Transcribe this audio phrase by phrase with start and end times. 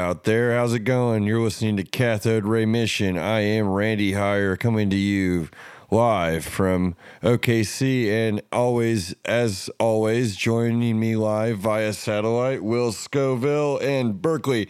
[0.00, 0.56] out there.
[0.56, 1.24] How's it going?
[1.24, 3.18] You're listening to Cathode Ray Mission.
[3.18, 5.48] I am Randy Heyer coming to you
[5.90, 14.12] live from OKC and always, as always, joining me live via satellite, Will Scovill in
[14.14, 14.68] Berkeley,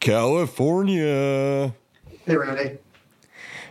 [0.00, 1.74] California.
[2.24, 2.78] Hey, Randy.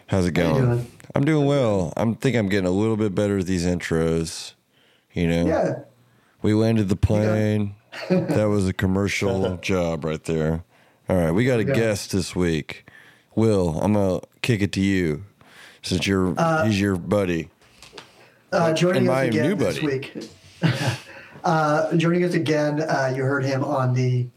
[0.08, 0.66] How's it How you going?
[0.66, 0.92] doing?
[1.16, 1.92] I'm doing well.
[1.98, 4.54] I'm think I'm getting a little bit better at these intros.
[5.14, 5.80] You know, Yeah.
[6.44, 7.74] we landed the plane.
[8.10, 10.64] that was a commercial job right there.
[11.10, 11.74] All right, we got a Yeah.
[11.74, 12.86] guest this week.
[13.36, 15.24] Will, I'm gonna kick it to you
[15.82, 17.50] since you're he's your buddy.
[18.52, 20.30] Uh, joining And us my again new this week.
[21.44, 24.28] uh, joining us again, uh, you heard him on the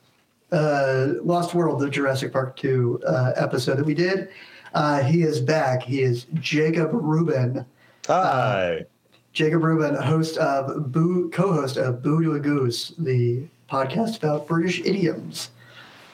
[0.51, 4.29] uh, Lost World, the Jurassic Park 2 uh, episode that we did.
[4.75, 5.83] Uh, he is back.
[5.83, 7.65] He is Jacob Rubin.
[8.07, 8.85] Hi.
[9.33, 14.81] Jacob Rubin, host of Boo, co-host of Boo to a Goose, the podcast about British
[14.81, 15.51] idioms.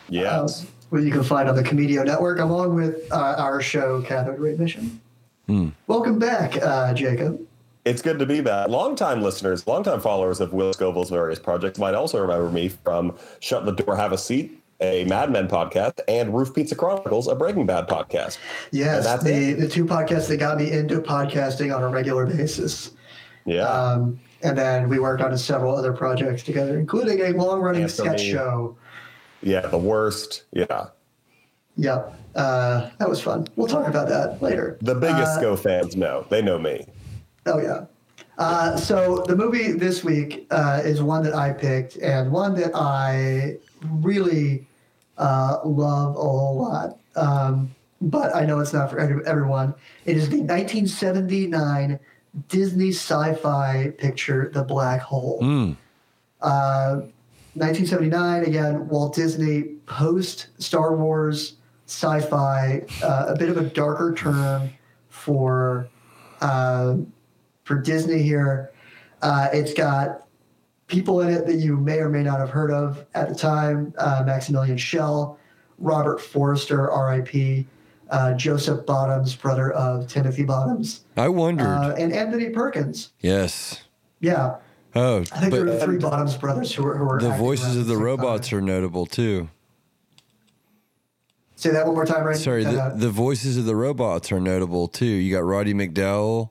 [0.09, 0.63] Yes.
[0.63, 4.39] um, where you can find on the Comedio Network, along with uh, our show, Cathode
[4.39, 5.01] Ray Mission.
[5.47, 5.69] Hmm.
[5.87, 7.41] Welcome back, uh, Jacob.
[7.85, 8.69] it's good to be back.
[8.69, 13.65] Longtime listeners, longtime followers of Will Scovill's various projects might also remember me from Shut
[13.67, 17.67] the Door, Have a Seat, a Mad Men podcast, and Roof Pizza Chronicles, a Breaking
[17.67, 18.39] Bad podcast.
[18.73, 19.61] Yes, that's the, it.
[19.61, 22.93] the two podcasts that got me into podcasting on a regular basis.
[23.45, 23.63] Yeah.
[23.63, 28.23] Um, and then we worked on several other projects together, including a long running sketch
[28.23, 28.77] show.
[29.43, 29.67] Yeah.
[29.67, 30.45] The worst.
[30.53, 30.87] Yeah.
[31.77, 32.15] Yep.
[32.35, 33.47] Uh, that was fun.
[33.57, 34.79] We'll talk about that later.
[34.83, 36.27] The biggest Uh, Go fans know.
[36.29, 36.87] They know me.
[37.47, 37.85] Oh yeah.
[38.37, 42.71] Uh, so the movie this week uh, is one that I picked and one that
[42.75, 43.57] I
[43.91, 44.67] really
[45.17, 46.99] uh, love a whole lot.
[47.17, 49.75] Um, but I know it's not for every- everyone.
[50.05, 51.99] It is the 1979
[52.49, 55.39] Disney sci-fi picture, The Black Hole.
[55.41, 55.73] Hmm.
[57.61, 64.15] Uh, 1979 again, Walt Disney post Star Wars sci-fi, uh, a bit of a darker
[64.15, 64.71] turn
[65.09, 65.89] for
[66.41, 66.97] uh,
[67.65, 68.71] for Disney here.
[69.23, 70.27] Uh, it's got
[70.87, 73.93] people in it that you may or may not have heard of at the time:
[73.99, 75.37] uh, Maximilian Schell,
[75.79, 77.67] Robert Forster, R.I.P.,
[78.11, 81.67] uh, Joseph Bottoms, brother of Timothy Bottoms, I wondered.
[81.67, 83.11] uh, and Anthony Perkins.
[83.21, 83.83] yes.
[84.21, 84.57] Yeah,
[84.95, 87.77] Oh, I think there but were three Bottoms brothers who were, who were the voices
[87.77, 88.59] of the same robots time.
[88.59, 89.49] are notable too.
[91.57, 92.37] Say that one more time, right?
[92.37, 95.05] Sorry, the, Uh, the voices of the robots are notable too.
[95.07, 96.51] You got Roddy McDowall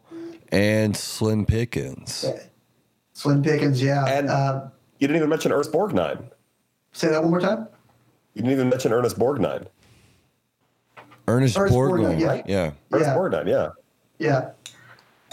[0.52, 2.26] and Slim Pickens.
[3.14, 4.06] Slim Pickens, yeah.
[4.06, 6.24] And- um, You didn't even mention Ernest Borgnine.
[6.92, 7.68] say that one more time.
[8.34, 9.68] You didn't even mention Ernest Borgnine.
[11.28, 12.18] Ernest Ernest Borgnine.
[12.18, 12.42] Borgnine, yeah.
[12.48, 12.72] yeah.
[12.92, 13.16] Ernest Yeah.
[13.16, 13.70] Borgnine, yeah.
[14.20, 14.50] Yeah.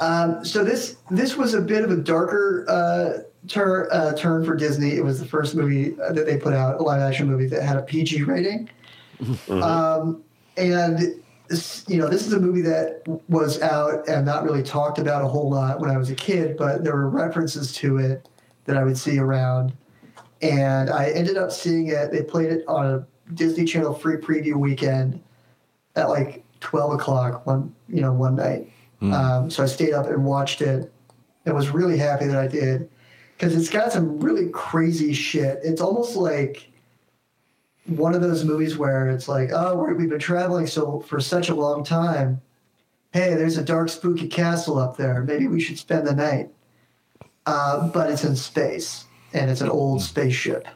[0.01, 4.57] Um, so this this was a bit of a darker uh, tur- uh, turn for
[4.57, 4.97] Disney.
[4.97, 7.63] It was the first movie uh, that they put out, a live action movie that
[7.63, 8.69] had a PG rating.
[9.49, 10.25] Um,
[10.57, 14.99] and this, you know, this is a movie that was out and not really talked
[14.99, 18.29] about a whole lot when I was a kid, but there were references to it
[18.65, 19.73] that I would see around.
[20.43, 22.11] And I ended up seeing it.
[22.11, 25.23] They played it on a Disney Channel free preview weekend
[25.97, 28.69] at like twelve o'clock one you know one night.
[29.13, 30.93] Um, so I stayed up and watched it,
[31.45, 32.89] and was really happy that I did
[33.37, 35.61] because it's got some really crazy shit.
[35.63, 36.71] It's almost like
[37.87, 41.55] one of those movies where it's like, oh, we've been traveling so for such a
[41.55, 42.41] long time.
[43.13, 45.23] Hey, there's a dark, spooky castle up there.
[45.23, 46.51] Maybe we should spend the night.
[47.47, 49.05] Uh, but it's in space,
[49.35, 50.67] and it's an old spaceship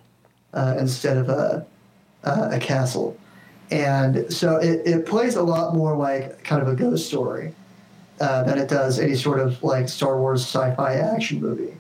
[0.53, 1.67] uh, instead of a
[2.25, 3.17] uh, a castle.
[3.71, 7.55] And so it, it plays a lot more like kind of a ghost story
[8.21, 11.77] uh, than it does any sort of like Star Wars sci-fi action movie.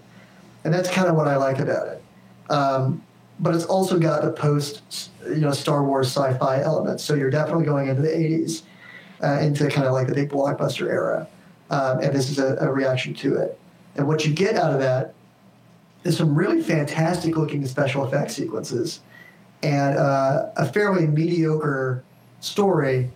[0.64, 2.02] And that's kind of what I like about it.
[2.50, 3.02] Um,
[3.40, 7.04] but it's also got the post, you know, Star Wars sci-fi elements.
[7.04, 8.62] So you're definitely going into the 80s,
[9.22, 11.28] uh, into kind of like the big blockbuster era.
[11.70, 13.58] Um, and this is a, a reaction to it.
[13.96, 15.14] And what you get out of that
[16.04, 19.00] is some really fantastic looking special effects sequences
[19.62, 22.04] and uh, a fairly mediocre
[22.40, 23.10] story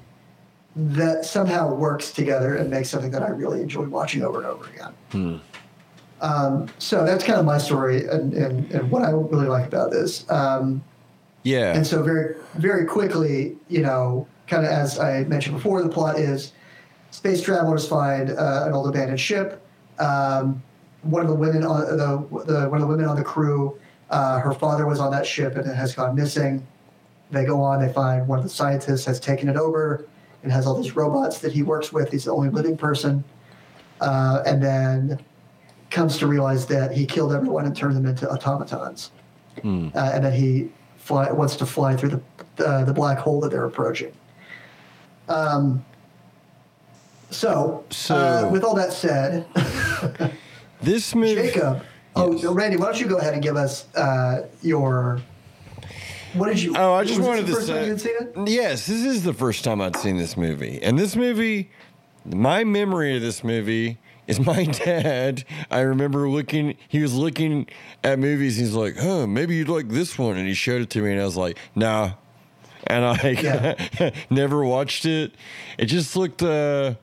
[0.75, 4.67] that somehow works together and makes something that I really enjoy watching over and over
[4.67, 5.41] again.
[6.21, 9.91] Um, so that's kind of my story and, and, and what I really like about
[9.91, 10.29] this.
[10.31, 10.83] Um,
[11.43, 11.75] Yeah.
[11.75, 16.19] and so very very quickly, you know, kind of as I mentioned before, the plot
[16.19, 16.53] is
[17.11, 19.61] space travelers find uh, an old abandoned ship.
[19.99, 20.63] Um,
[21.03, 23.77] one of the women on the, the one of the women on the crew,
[24.11, 26.65] uh, her father was on that ship and it has gone missing.
[27.33, 30.07] They go on, they find one of the scientists has taken it over
[30.43, 32.11] and has all these robots that he works with.
[32.11, 33.25] He's the only living person,
[34.01, 35.21] uh, and then
[35.91, 39.11] comes to realize that he killed everyone and turned them into automatons
[39.61, 39.89] Hmm.
[39.95, 42.23] uh, and then he fly, wants to fly through
[42.57, 44.13] the uh, the black hole that they're approaching.
[45.29, 45.85] Um,
[47.31, 49.47] so, So- uh, with all that said,
[50.81, 51.35] This movie.
[51.35, 51.83] Jacob,
[52.17, 52.45] oh Yes.
[52.47, 55.21] Randy, why don't you go ahead and give us uh, your
[56.35, 56.75] what did you?
[56.77, 57.87] Oh, I just wanted to say.
[57.87, 58.49] you'd seen it?
[58.49, 61.71] Yes, this is the first time I'd seen this movie, and this movie,
[62.25, 65.45] my memory of this movie is my dad.
[65.71, 66.77] I remember looking.
[66.89, 67.67] He was looking
[68.05, 68.57] at movies.
[68.59, 71.13] And he's like, "Huh, maybe you'd like this one," and he showed it to me,
[71.13, 72.13] and I was like, "Nah."
[72.87, 74.11] And I Yeah.
[74.31, 75.35] never watched it.
[75.79, 76.43] It just looked.
[76.43, 76.95] uh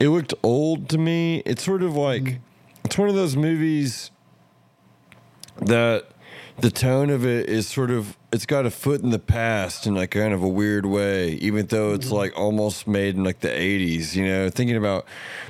[0.00, 1.42] It looked old to me.
[1.46, 2.40] It's sort of like.
[2.84, 4.10] It's one of those movies
[5.60, 6.06] that
[6.62, 9.94] the tone of it is sort of it's got a foot in the past in
[9.94, 12.14] like kind of a weird way even though it's mm-hmm.
[12.16, 14.48] like almost made in like the 80s you know?
[14.48, 15.04] Thinking about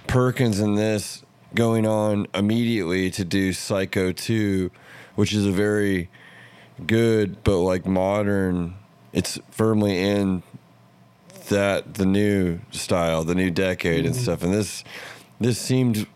[0.07, 1.23] perkins and this
[1.55, 4.71] going on immediately to do psycho 2
[5.15, 6.09] which is a very
[6.87, 8.75] good but like modern
[9.13, 10.43] it's firmly in
[11.49, 14.23] that the new style the new decade and mm-hmm.
[14.23, 14.43] stuff.
[14.43, 14.85] And this
[15.41, 16.07] this seemed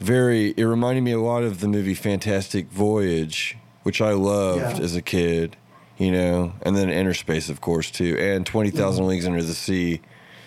[0.00, 3.56] very it reminded me a lot of the movie Fantastic Voyage,
[3.88, 4.84] which I loved Yeah.
[4.84, 5.56] as a kid,
[5.96, 10.02] you know, and then Inner Space of course too, and 20,000 Leagues Under the Sea.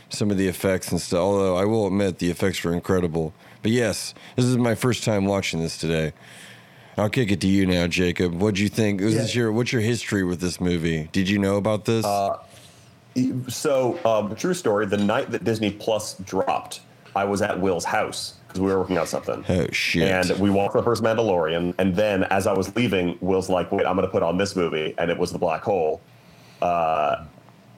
[0.09, 3.33] Some of the effects and stuff, although I will admit the effects were incredible.
[3.63, 6.13] But yes, this is my first time watching this today.
[6.99, 8.35] I'll kick it to you now, Jacob.
[8.39, 9.01] What'd you think?
[9.01, 11.09] Was this your what's your history with this movie?
[11.11, 12.05] Did you know about this?
[13.47, 14.85] So, um, true story.
[14.85, 16.81] The night that Disney Plus dropped,
[17.15, 19.45] I was at Will's house because we were working on something.
[19.47, 20.03] oh shit.
[20.03, 23.85] And we watched the first Mandalorian, and then as I was leaving, Will's like, "Wait,
[23.85, 26.01] I'm going to put on this movie," and it was The Black Hole.
[26.61, 27.25] Uh,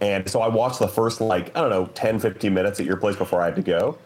[0.02, 2.98] and so I watched the first like I don't know 10, 15 minutes at your
[2.98, 3.98] place before I had to go,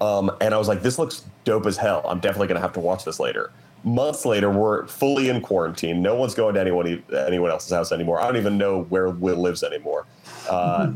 [0.00, 2.02] um, and I was like, "This looks dope as hell.
[2.06, 3.52] I'm definitely going to have to watch this later."
[3.84, 6.00] Months later, we're fully in quarantine.
[6.00, 8.18] No one's going to anyone anyone else's house anymore.
[8.18, 10.06] I don't even know where Will lives anymore.
[10.48, 10.90] Uh,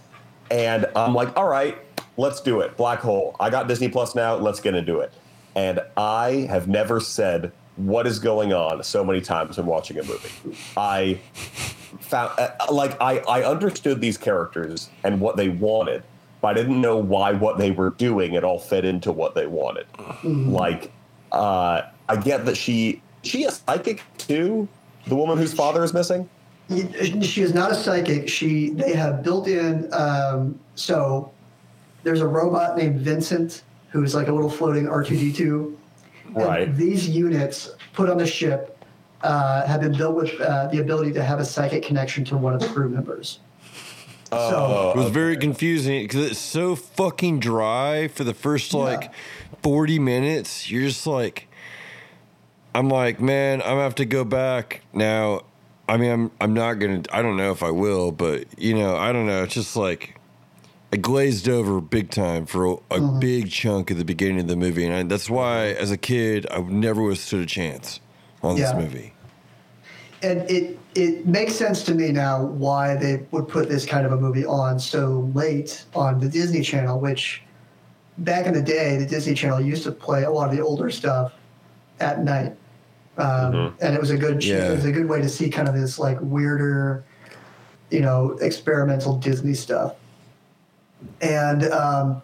[0.50, 1.78] and I'm like, all right,
[2.16, 2.76] let's do it.
[2.76, 3.36] Black Hole.
[3.40, 4.34] I got Disney Plus now.
[4.36, 5.12] Let's get into it.
[5.54, 10.02] And I have never said what is going on so many times when watching a
[10.02, 10.30] movie.
[10.76, 11.18] I
[12.00, 16.02] found uh, like I I understood these characters and what they wanted,
[16.40, 19.46] but I didn't know why what they were doing it all fit into what they
[19.46, 19.86] wanted.
[20.24, 20.92] Like,
[21.32, 24.68] uh, I get that she she a psychic too.
[25.06, 26.28] The woman whose father is missing.
[27.22, 28.28] She is not a psychic.
[28.28, 29.92] She they have built in.
[29.92, 31.31] Um, so
[32.02, 35.76] there's a robot named Vincent who's like a little floating R2D2.
[36.34, 36.74] And Right.
[36.74, 38.82] These units put on the ship
[39.22, 42.54] uh, have been built with uh, the ability to have a psychic connection to one
[42.54, 43.38] of the crew members.
[44.30, 49.10] Oh, It was very confusing because it's so fucking dry for the first like Yeah.
[49.62, 50.70] 40 minutes.
[50.70, 51.48] You're just like,
[52.74, 55.42] I'm like, man, I'm gonna have to go back now.
[55.86, 57.02] I mean, I'm I'm not gonna.
[57.12, 59.42] I don't know if I will, but you know, I don't know.
[59.42, 60.16] It's just like
[60.92, 64.56] I glazed over big time for a, a big chunk of the beginning of the
[64.56, 68.00] movie, and I, that's why, as a kid, I never would have stood a chance
[68.42, 68.72] on Yeah.
[68.72, 69.14] this movie.
[70.24, 74.12] and it it makes sense to me now why they would put this kind of
[74.12, 77.42] a movie on so late on the Disney Channel, which
[78.18, 80.90] back in the day, the Disney Channel used to play a lot of the older
[80.90, 81.32] stuff
[82.00, 82.54] at night,
[83.16, 84.70] um, and it was a good Yeah.
[84.72, 87.02] it was a good way to see kind of this like weirder,
[87.90, 89.94] you know, experimental Disney stuff.
[91.20, 92.22] And um,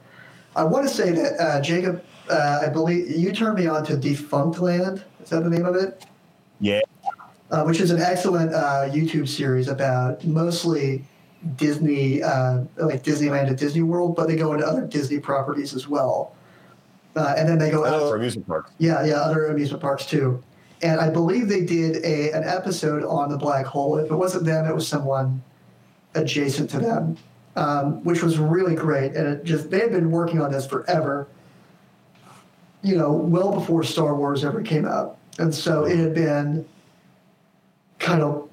[0.56, 3.97] I want to say that uh, Jacob, uh, I believe you turned me on to
[3.97, 5.02] Defunctland.
[5.23, 6.04] Is that the name of it?
[6.61, 6.80] yeah.
[7.50, 11.04] uh, which is an excellent uh, YouTube series about mostly
[11.56, 15.88] Disney, uh, like Disneyland and Disney World, but they go into other Disney properties as
[15.88, 16.35] well.
[17.14, 18.70] Uh, and then they go out, for amusement parks.
[18.78, 20.42] yeah, yeah, other amusement parks too.
[20.82, 23.99] And I believe they did a an episode on the black hole.
[23.99, 25.42] If it wasn't them, it was someone
[26.14, 27.16] adjacent to them,
[27.58, 29.16] um, which was really great.
[29.16, 31.26] And it just they had been working on this forever.
[32.82, 36.64] You know, well before Star Wars ever came out, and so it had been
[37.98, 38.48] kind of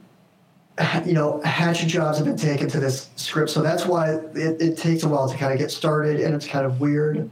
[1.05, 4.77] you know hatchet jobs have been taken to this script so that's why it, it
[4.77, 7.29] takes a while to kind of get started and it's kind of weird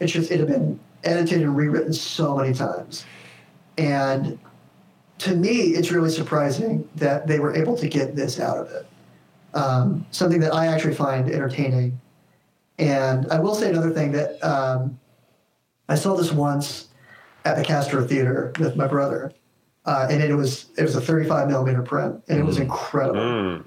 [0.00, 3.04] it's just it had been edited and rewritten so many times
[3.76, 4.38] and
[5.18, 8.86] to me it's really surprising that they were able to get this out of it
[9.54, 11.98] um, something that i actually find entertaining
[12.78, 14.98] and i will say another thing that um,
[15.88, 16.88] i saw this once
[17.44, 19.32] at the castro theater with my brother
[19.84, 23.20] uh, and it was it was a 35 millimeter print, and it was incredible.
[23.20, 23.64] Mm.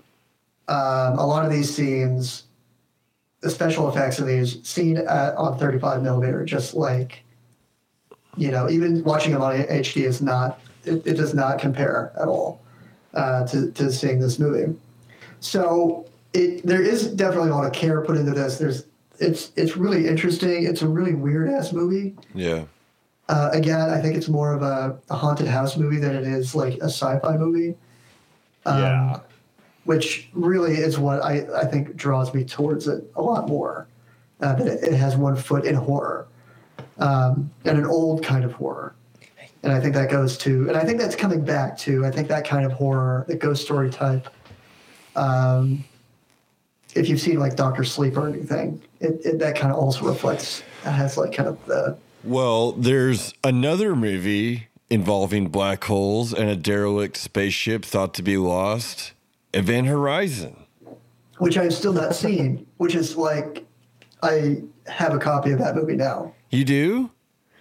[0.68, 2.44] Um, a lot of these scenes,
[3.42, 7.24] the special effects of these seen at, on 35 millimeter, just like
[8.38, 12.28] you know, even watching them on HD is not it, it does not compare at
[12.28, 12.62] all
[13.14, 14.74] uh, to to seeing this movie.
[15.40, 18.58] So it there is definitely a lot of care put into this.
[18.58, 18.86] There's
[19.20, 20.66] it's it's really interesting.
[20.66, 22.16] It's a really weird ass movie.
[22.34, 22.66] Yeah.
[23.28, 26.54] Uh, again, I think it's more of a, a haunted house movie than it is
[26.54, 27.76] like a sci-fi movie.
[28.68, 29.20] Um, yeah.
[29.84, 33.88] which really is what I, I think draws me towards it a lot more.
[34.42, 36.28] Uh, that it, it has one foot in horror
[36.98, 38.94] um, and an old kind of horror.
[39.64, 42.28] And I think that goes to, and I think that's coming back to, I think
[42.28, 44.28] that kind of horror, the ghost story type.
[45.16, 45.84] Um,
[46.96, 50.64] if you've seen like Doctor Sleep or anything, it, it that kind of also reflects,
[50.84, 57.18] has like kind of the, Well, there's another movie involving black holes and a derelict
[57.18, 59.14] spaceship thought to be lost,
[59.54, 60.56] Event Horizon.
[61.40, 63.66] which I've still not seen, which is like,
[64.24, 66.34] I have a copy of that movie now.
[66.50, 67.12] You do?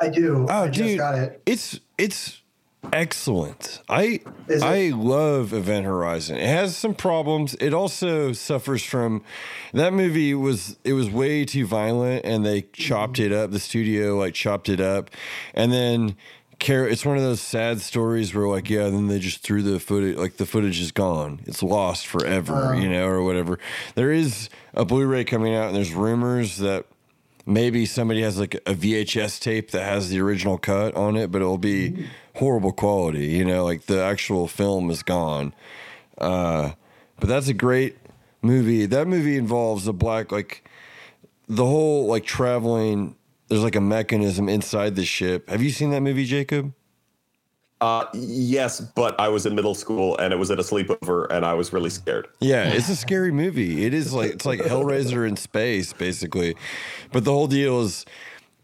[0.01, 0.47] I do.
[0.49, 1.41] Oh, I just dude, got it.
[1.47, 2.43] it's it's
[2.93, 3.83] excellent.
[3.89, 4.21] I
[4.63, 6.37] I love Event Horizon.
[6.37, 7.55] It has some problems.
[7.61, 9.23] It also suffers from
[9.73, 13.33] that movie was it was way too violent, and they chopped mm-hmm.
[13.33, 13.51] it up.
[13.51, 15.11] The studio like chopped it up,
[15.55, 16.17] and then.
[16.67, 20.17] It's one of those sad stories where, like, yeah, then they just threw the footage,
[20.17, 21.41] like, the footage is gone.
[21.45, 22.73] It's lost forever, uh.
[22.73, 23.59] you know, or whatever.
[23.97, 26.87] There is a Blu ray coming out, and there's rumors that
[27.47, 31.43] maybe somebody has like a VHS tape that has the original cut on it, but
[31.43, 32.05] it'll be mm-hmm.
[32.35, 33.27] Horrible quality.
[33.27, 35.55] You know, like the actual film is gone.
[36.19, 36.73] Uh,
[37.19, 37.97] but that's a great
[38.43, 38.87] movie.
[38.87, 40.69] That movie involves a black like
[41.49, 43.17] the whole like traveling.
[43.49, 45.49] There's like a mechanism inside the ship.
[45.51, 46.73] Have you seen that movie, Jacob?
[47.81, 51.45] Uh, yes, but I was in middle school and it was at a sleepover and
[51.45, 52.29] I was really scared.
[52.41, 53.85] Yeah, it's a scary movie.
[53.85, 56.57] It is like it's like Hellraiser in space, basically.
[57.13, 58.07] But the whole deal is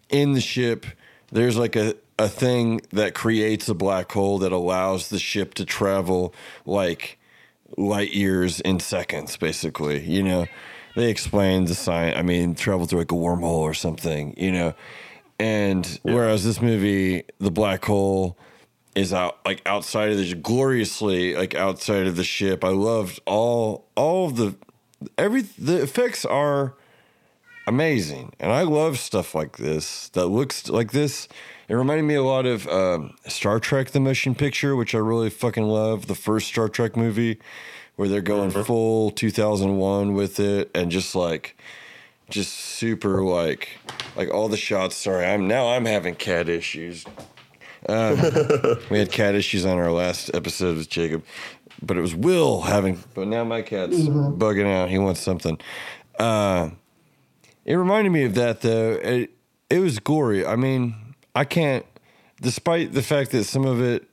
[0.09, 0.87] in the ship.
[1.33, 5.65] There's like a a thing that creates a black hole that allows the ship to
[5.65, 6.35] travel
[6.67, 7.19] like
[7.79, 10.05] light years in seconds, basically.
[10.05, 10.47] You know,
[10.97, 12.19] they explain the science.
[12.19, 14.35] I mean, travel through like a wormhole or something.
[14.37, 14.75] You know,
[15.39, 18.37] and whereas this movie, the black hole
[18.95, 22.63] is out like outside of the gloriously like outside of the ship.
[22.65, 24.57] I loved all all of the
[25.17, 26.75] every the effects are
[27.67, 31.29] amazing, and I love stuff like this that looks like this.
[31.69, 35.31] It reminded me a lot of um, Star Trek: The Motion Picture, which I really
[35.31, 36.07] fucking love.
[36.07, 37.39] The first Star Trek movie,
[37.97, 41.57] where they're going full 2001 with it, and just like,
[42.29, 43.69] just super like,
[44.17, 44.97] like all the shots.
[44.97, 47.05] Sorry, I'm now I'm having cat issues.
[47.89, 48.19] Um,
[48.91, 51.25] we had cat issues on our last episode with Jacob,
[51.83, 53.03] but it was Will having.
[53.15, 54.91] But now my cat's bugging out.
[54.91, 55.59] He wants something.
[56.19, 56.71] Uh,
[57.71, 58.93] it reminded me of that though.
[58.93, 59.31] It
[59.71, 60.45] it was gory.
[60.45, 61.87] I mean, I can't.
[62.43, 64.09] Despite the fact that some of it,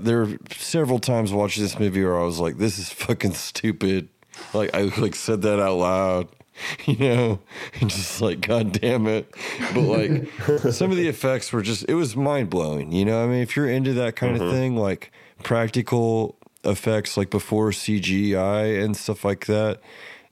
[0.00, 4.08] there are several times watching this movie where I was like, "This is fucking stupid."
[4.52, 6.28] Like I like said that out loud,
[6.86, 7.40] you know,
[7.80, 9.32] and just like, God damn it.
[9.74, 11.84] But like, some of the effects were just.
[11.88, 12.90] It was mind blowing.
[12.90, 14.50] You know, I mean, if you're into that kind of mm-hmm.
[14.50, 15.12] thing, like
[15.44, 19.80] practical effects, like before CGI and stuff like that,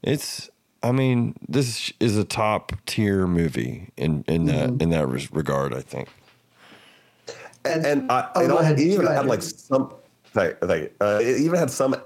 [0.02, 0.50] it's.
[0.82, 5.74] I mean, this is a top tier movie in in that in that regard.
[5.74, 6.08] I think.
[7.64, 8.78] And I, Oh, it, all, ahead.
[8.78, 9.16] it even Go ahead.
[9.22, 9.92] had like some,
[10.26, 10.90] thank, thank you.
[11.00, 11.96] Uh, it even had some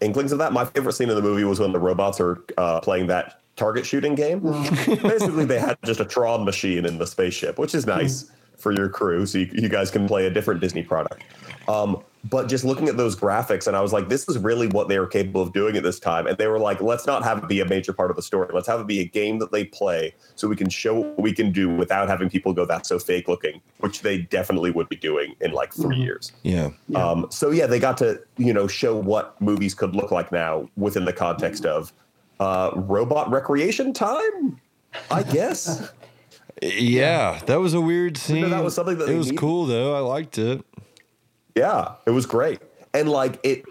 [0.00, 0.52] inklings of that.
[0.52, 3.84] My favorite scene in the movie was when the robots are uh, playing that target
[3.84, 4.38] shooting game.
[4.86, 8.88] Basically, they had just a Tron machine in the spaceship, which is nice for your
[8.88, 11.24] crew, so you, you guys can play a different Disney product.
[11.66, 14.88] Um, but just looking at those graphics, and I was like, this is really what
[14.88, 16.26] they were capable of doing at this time.
[16.26, 18.48] And they were like, let's not have it be a major part of the story.
[18.52, 21.32] Let's have it be a game that they play so we can show what we
[21.32, 24.96] can do without having people go, that's so fake looking, which they definitely would be
[24.96, 26.32] doing in like 3 years.
[26.42, 26.70] Yeah.
[26.94, 30.68] Um, so yeah, they got to you know show what movies could look like now
[30.76, 31.92] within the context of
[32.38, 34.60] uh, robot recreation time,
[35.10, 35.90] I guess.
[36.62, 38.50] Yeah, that was a weird scene.
[38.50, 39.38] that was something that it was needed.
[39.40, 39.96] cool though.
[39.96, 40.62] I liked it.
[41.54, 42.60] Yeah, it was great,
[42.94, 43.64] and like it,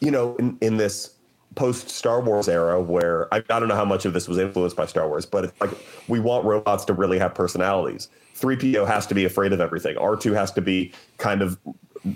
[0.00, 1.14] you know, in, in this
[1.56, 4.76] post Star Wars era where I, I don't know how much of this was influenced
[4.76, 5.70] by Star Wars, but it's like
[6.08, 8.08] we want robots to really have personalities.
[8.36, 9.96] 3PO has to be afraid of everything.
[9.96, 11.58] R2 has to be kind of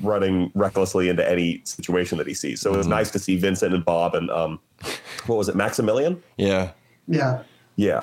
[0.03, 2.61] running recklessly into any situation that he sees.
[2.61, 4.59] So it's nice to see Vincent and Bob and um
[5.27, 6.23] what was it, Maximilian?
[6.37, 6.71] Yeah.
[7.07, 7.43] Yeah.
[7.77, 8.03] Yeah.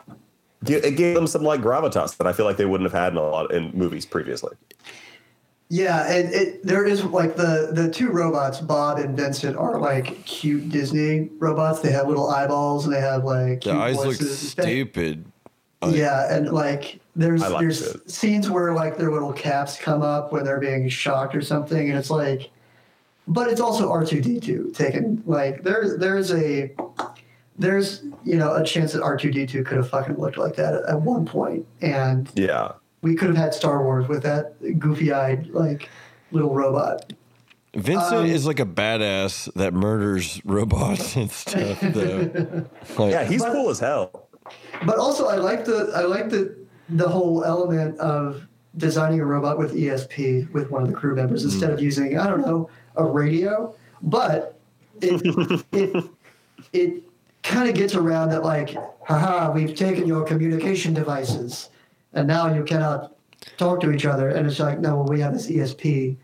[0.68, 3.18] It gave them some like gravitas that I feel like they wouldn't have had in
[3.18, 4.56] a lot in movies previously.
[5.74, 10.26] Yeah, and it, there is like the the two robots, Bob and Vincent, are like
[10.26, 11.80] cute Disney robots.
[11.80, 14.52] They have little eyeballs and they have like The cute eyes look voices.
[14.52, 15.24] stupid.
[15.88, 18.12] Yeah, and like there's I liked there's it.
[18.12, 21.98] scenes where like their little caps come up when they're being shocked or something, and
[21.98, 22.52] it's like
[23.26, 25.24] but it's also R two D two taken.
[25.26, 26.76] Like there's there's a
[27.58, 30.58] there's you know a chance that R two D two could have fucking looked like
[30.58, 32.74] that at, at one point, and Yeah.
[33.02, 35.90] We could have had Star Wars with that goofy eyed like
[36.32, 37.14] little robot.
[37.74, 42.66] Vincent Um, is like a badass that murders robots and stuff, though.
[42.98, 44.28] Like, Yeah, he's But- cool as hell.
[44.86, 46.56] But also, I like the I like the
[46.90, 48.42] the whole element of
[48.76, 52.28] designing a robot with ESP with one of the crew members instead of using I
[52.28, 53.74] don't know a radio.
[54.02, 54.60] But
[55.02, 55.22] it
[55.72, 56.06] it
[56.74, 57.04] it
[57.44, 61.70] kind of gets around that like, haha, we've taken your communication devices,
[62.14, 63.16] and now you cannot
[63.58, 64.30] talk to each other.
[64.30, 66.18] And it's like, no, well, we have this ESP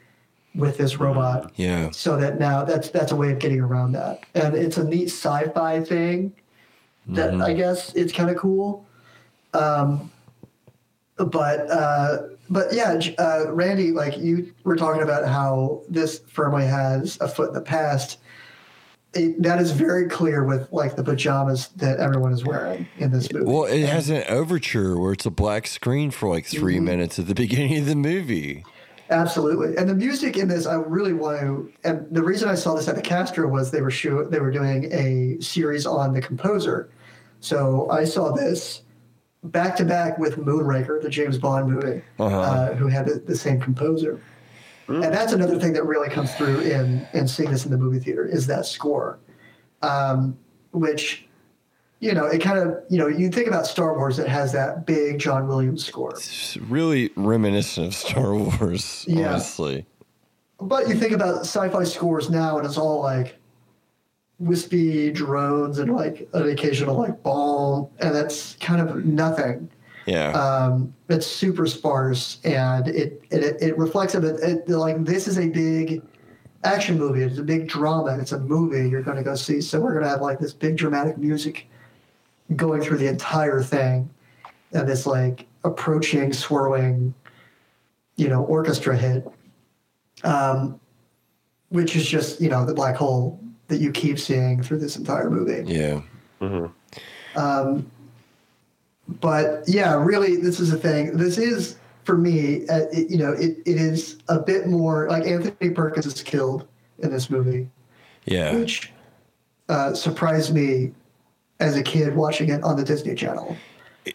[0.56, 1.92] with this robot, yeah.
[1.92, 4.24] so that now that's that's a way of getting around that.
[4.34, 6.34] And it's a neat sci-fi thing
[7.08, 8.86] that I guess it's kind of cool.
[9.54, 10.12] Um,
[11.18, 12.18] but uh,
[12.50, 17.50] but yeah, uh, Randy, like you were talking about how this firmly has a foot
[17.50, 18.20] in the past.
[19.14, 23.32] It, that is very clear with like the pajamas that everyone is wearing in this
[23.32, 23.46] movie.
[23.46, 26.86] Well, it has an overture where it's a black screen for like 3 Mm-hmm.
[26.86, 28.64] minutes at the beginning of the movie.
[29.10, 31.72] Absolutely, and the music in this, I really want to.
[31.86, 34.52] And the reason I saw this at the Castro was they were shoot, they were
[34.52, 36.90] doing a series on the composer.
[37.40, 38.82] So I saw this
[39.46, 42.38] back to back with Moonraker, the James Bond movie, Uh-huh.
[42.38, 44.20] uh, who had the, the same composer.
[44.88, 48.00] And that's another thing that really comes through in in seeing this in the movie
[48.00, 49.20] theater is that score,
[49.82, 50.38] um,
[50.72, 51.24] which.
[52.00, 54.86] You know, it kind of, you know, you think about Star Wars, it has that
[54.86, 56.12] big John Williams score.
[56.12, 59.30] It's really reminiscent of Star Wars, Yeah.
[59.32, 59.84] honestly.
[60.62, 63.40] But you think about sci-fi scores now, and it's all like
[64.38, 69.68] wispy drones and like an occasional like bomb, and that's kind of nothing.
[70.08, 70.32] Yeah.
[70.32, 74.70] Um, it's super sparse, and it it, it reflects of it, it.
[74.70, 76.02] Like this is a big
[76.64, 77.22] action movie.
[77.22, 78.18] It's a big drama.
[78.18, 79.62] It's a movie you're going to go see.
[79.62, 81.68] So we're going to have like this big dramatic music
[82.56, 84.10] going through the entire thing,
[84.72, 87.14] and this like approaching, swirling,
[88.16, 89.28] you know, orchestra hit
[90.24, 90.80] um,
[91.70, 95.30] which is just you know the black hole that you keep seeing through this entire
[95.30, 95.72] movie.
[95.72, 96.02] yeah.
[97.36, 97.92] Um,
[99.08, 101.18] but yeah, really, this is a thing.
[101.18, 105.26] This is for me, uh, it, you know, it, it is a bit more like
[105.26, 106.66] Anthony Perkins is killed
[107.00, 107.70] in this movie,
[108.26, 108.56] Yeah.
[108.56, 108.92] which
[109.70, 110.94] uh, surprised me
[111.60, 113.58] as a kid watching it on the Disney Channel,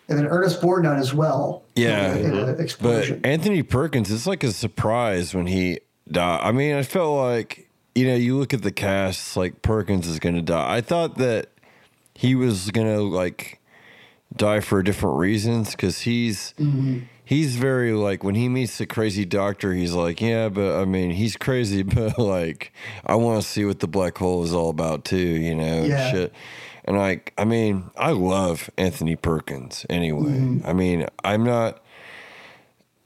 [0.09, 1.62] and then Ernest Borgnine as well.
[1.76, 2.14] Yeah.
[2.14, 3.20] in, an But explosion.
[3.24, 6.40] Anthony Perkins, it's like a surprise when he died.
[6.42, 10.18] I mean, I felt like, you know, you look at the cast, like Perkins is
[10.18, 10.76] going to die.
[10.76, 11.48] I thought that
[12.14, 13.59] he was going to, like,
[14.36, 16.54] die for different reasons because he's.
[17.24, 21.12] He's very like when he meets the crazy doctor, he's like, Yeah, but I mean,
[21.12, 22.72] he's crazy, but like,
[23.06, 25.86] I want to see what the black hole is all about too, you know, and
[25.86, 26.10] Yeah.
[26.10, 26.32] shit.
[26.84, 30.60] And like, I mean, I love Anthony Perkins anyway.
[30.64, 31.80] I mean, I'm not,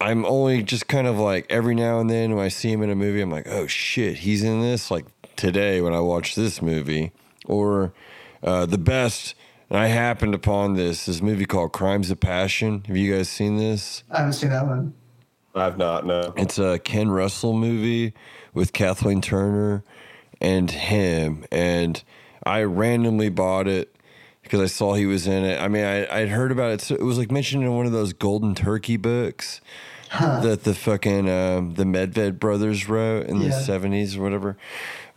[0.00, 2.90] I'm only just kind of like every now and then when I see him in
[2.90, 4.90] a movie, I'm like, oh shit, he's in this.
[4.90, 5.04] Like
[5.36, 7.12] today when I watched this movie,
[7.44, 7.92] or
[8.42, 9.35] uh, the best.
[9.68, 12.84] And I happened upon this this movie called Crimes of Passion.
[12.86, 14.04] Have you guys seen this?
[14.10, 14.94] I haven't seen that one.
[15.54, 16.34] I've not, no.
[16.36, 18.12] It's a Ken Russell movie
[18.52, 19.82] with Kathleen Turner
[20.40, 21.46] and him.
[21.50, 22.02] And
[22.44, 23.96] I randomly bought it
[24.42, 25.58] because I saw he was in it.
[25.60, 26.80] I mean, I, I'd heard about it.
[26.82, 29.62] So it was like mentioned in one of those Golden Turkey books
[30.12, 33.52] that the fucking um, the Medved brothers wrote in the Yeah.
[33.52, 34.56] 70s or whatever.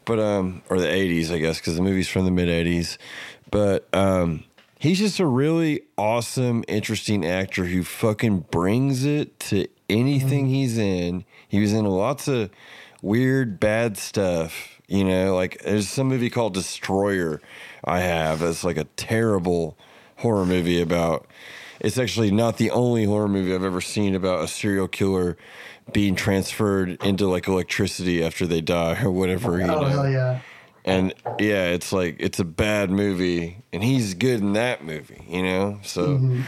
[0.09, 2.97] But, um, or the 80s, I guess, because the movie's from the mid 80s.
[3.51, 4.43] But, um,
[4.81, 11.25] He's just a really awesome, interesting actor who fucking brings it to anything he's in.
[11.49, 12.49] He was in lots of
[13.01, 14.79] weird, bad stuff.
[14.87, 17.41] You know, like there's some movie called Destroyer
[17.83, 18.41] I have.
[18.41, 19.77] It's like a terrible
[20.15, 21.27] horror movie about.
[21.81, 25.35] It's actually not the only horror movie I've ever seen about a serial killer
[25.93, 29.57] being transferred into like electricity after they die or whatever.
[29.59, 29.85] You Oh know?
[29.85, 30.39] hell yeah!
[30.85, 35.43] And yeah, it's like it's a bad movie, and he's good in that movie, you
[35.43, 35.79] know.
[35.83, 36.41] So mm-hmm.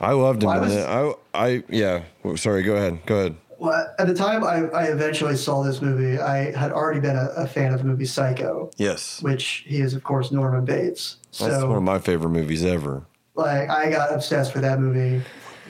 [0.00, 0.60] I loved him Well, I
[1.06, 2.02] was- I, I, yeah.
[2.36, 3.00] Sorry, go ahead.
[3.06, 3.36] Go ahead.
[3.58, 7.30] Well, at the time I, I eventually saw this movie, I had already been a,
[7.36, 11.16] a fan of the movie Psycho, Yes, which he is of course Norman Bates.
[11.36, 13.02] that's So one of my favorite movies ever.
[13.34, 15.24] like I got obsessed with that movie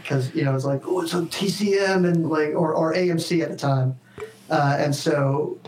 [0.09, 3.51] because you know it's like oh it's on TCM and like or, or AMC at
[3.51, 3.99] the time,
[4.49, 5.59] uh, and so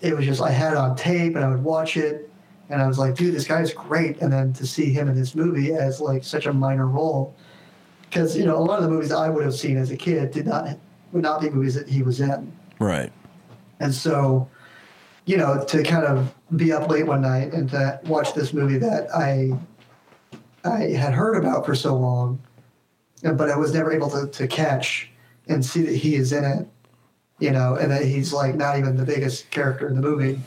[0.00, 2.30] it was just I had it on tape and I would watch it,
[2.70, 4.20] and I was like, dude, this guy's great.
[4.20, 7.34] And then to see him in this movie as like such a minor role,
[8.02, 10.30] because you know a lot of the movies I would have seen as a kid
[10.30, 10.78] did not
[11.10, 12.52] would not be movies that he was in.
[12.78, 13.12] Right.
[13.80, 14.48] And so
[15.24, 18.78] you know, to kind of be up late one night and to watch this movie
[18.78, 19.58] that I
[20.64, 22.40] I had heard about for so long,
[23.22, 25.10] but I was never able to, to catch
[25.48, 26.66] and see that he is in it,
[27.38, 30.40] you know, and that he's like not even the biggest character in the movie.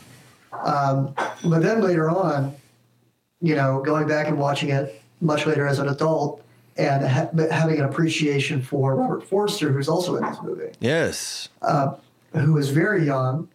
[0.64, 2.54] Um, but then later on,
[3.40, 6.44] you know, going back and watching it much later as an adult
[6.76, 11.48] and ha- having an appreciation for Robert Forster, who's also in this movie, Yes.
[11.62, 11.94] uh,
[12.32, 13.48] who is very young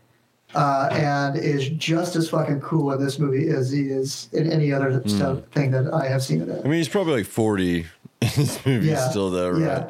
[0.54, 4.72] uh, and is just as fucking cool in this movie as he is in any
[4.72, 6.60] other stuff thing that I have seen it in.
[6.60, 7.86] I mean, he's probably like 40 in
[8.36, 9.62] this movie yeah, still, though, right?
[9.62, 9.90] Yeah,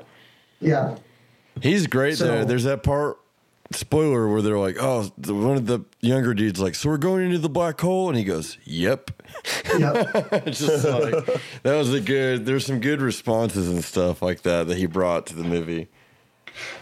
[0.61, 0.97] yeah.
[1.61, 2.45] He's great So- there.
[2.45, 3.17] There's that part,
[3.71, 7.25] spoiler, where they're like, oh, the, one of the younger dudes like, so we're going
[7.25, 8.09] into the black hole?
[8.09, 9.11] And he goes, yep.
[9.77, 10.45] Yep.
[10.45, 11.25] Just like,
[11.63, 15.25] that was a good, there's some good responses and stuff like that that he brought
[15.27, 15.87] to the movie.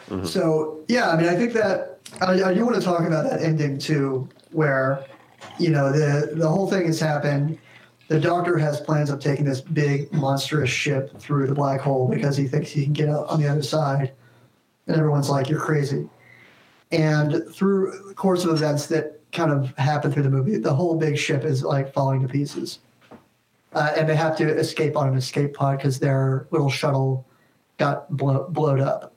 [0.10, 0.26] Mm-hmm.
[0.26, 3.42] So yeah, I mean, I think that I, I do want to talk about that
[3.42, 5.04] ending too, where
[5.58, 7.58] you know the the whole thing has happened.
[8.10, 12.36] The Doctor has plans of taking this big monstrous ship through the black hole because
[12.38, 14.12] he thinks he can get out on the other side,
[14.88, 16.10] and everyone's like, "You're crazy."
[16.92, 20.96] And through the course of events that kind of happen through the movie, the whole
[20.96, 22.80] big ship is like falling to pieces,
[23.74, 27.26] uh, and they have to escape on an escape pod because their little shuttle
[27.78, 29.14] got blow, blowed up.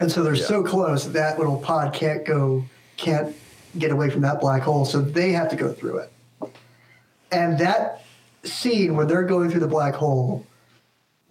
[0.00, 0.44] And so they're Yeah.
[0.46, 2.64] so close that that little pod can't go,
[2.96, 3.34] can't
[3.78, 4.84] get away from that black hole.
[4.84, 6.12] So they have to go through it.
[7.32, 8.04] And that
[8.44, 10.44] scene where they're going through the black hole,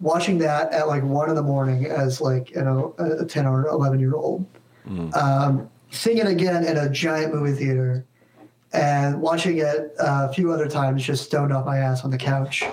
[0.00, 3.66] watching that at like one in the morning as like you know a 10 or
[3.68, 4.44] 11 year old,
[5.14, 8.04] um, seeing it again in a giant movie theater,
[8.72, 12.18] and watching it uh, a few other times just stoned off my ass on the
[12.18, 12.64] couch.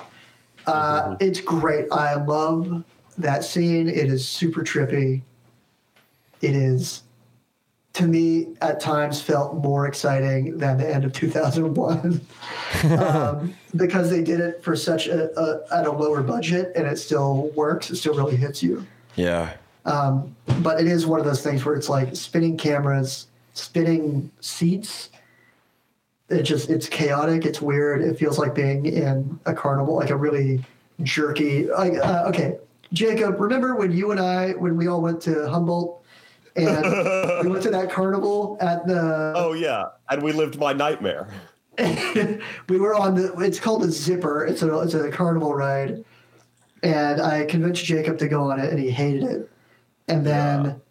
[0.65, 1.86] Uh, It's great.
[1.92, 2.84] I love
[3.18, 3.88] that scene.
[3.89, 5.22] It is super trippy.
[6.42, 7.04] It is,
[8.00, 12.22] to me, at times felt more exciting than the end of 2001
[13.00, 16.98] um, because they did it for such a, a at a lower budget and it
[16.98, 17.90] still works.
[17.90, 18.88] It still really hits you.
[19.16, 19.54] Yeah.
[19.86, 25.10] Um, but it is one of those things where it's like spinning cameras, spinning seats.
[26.30, 27.46] It just it's chaotic.
[27.46, 28.02] It's weird.
[28.02, 30.64] It feels like being in a carnival, like a really
[31.04, 31.66] jerky.
[31.66, 32.58] Like uh, okay,
[32.94, 36.02] Jacob, remember when you and I when we all went to Humboldt
[36.56, 41.28] and we went to that carnival at the Oh yeah, and we lived my nightmare.
[41.80, 46.04] we were on the it's called a zipper it's a it's a carnival ride
[46.84, 49.50] and i convinced jacob to go on it and he hated it
[50.10, 50.82] and then.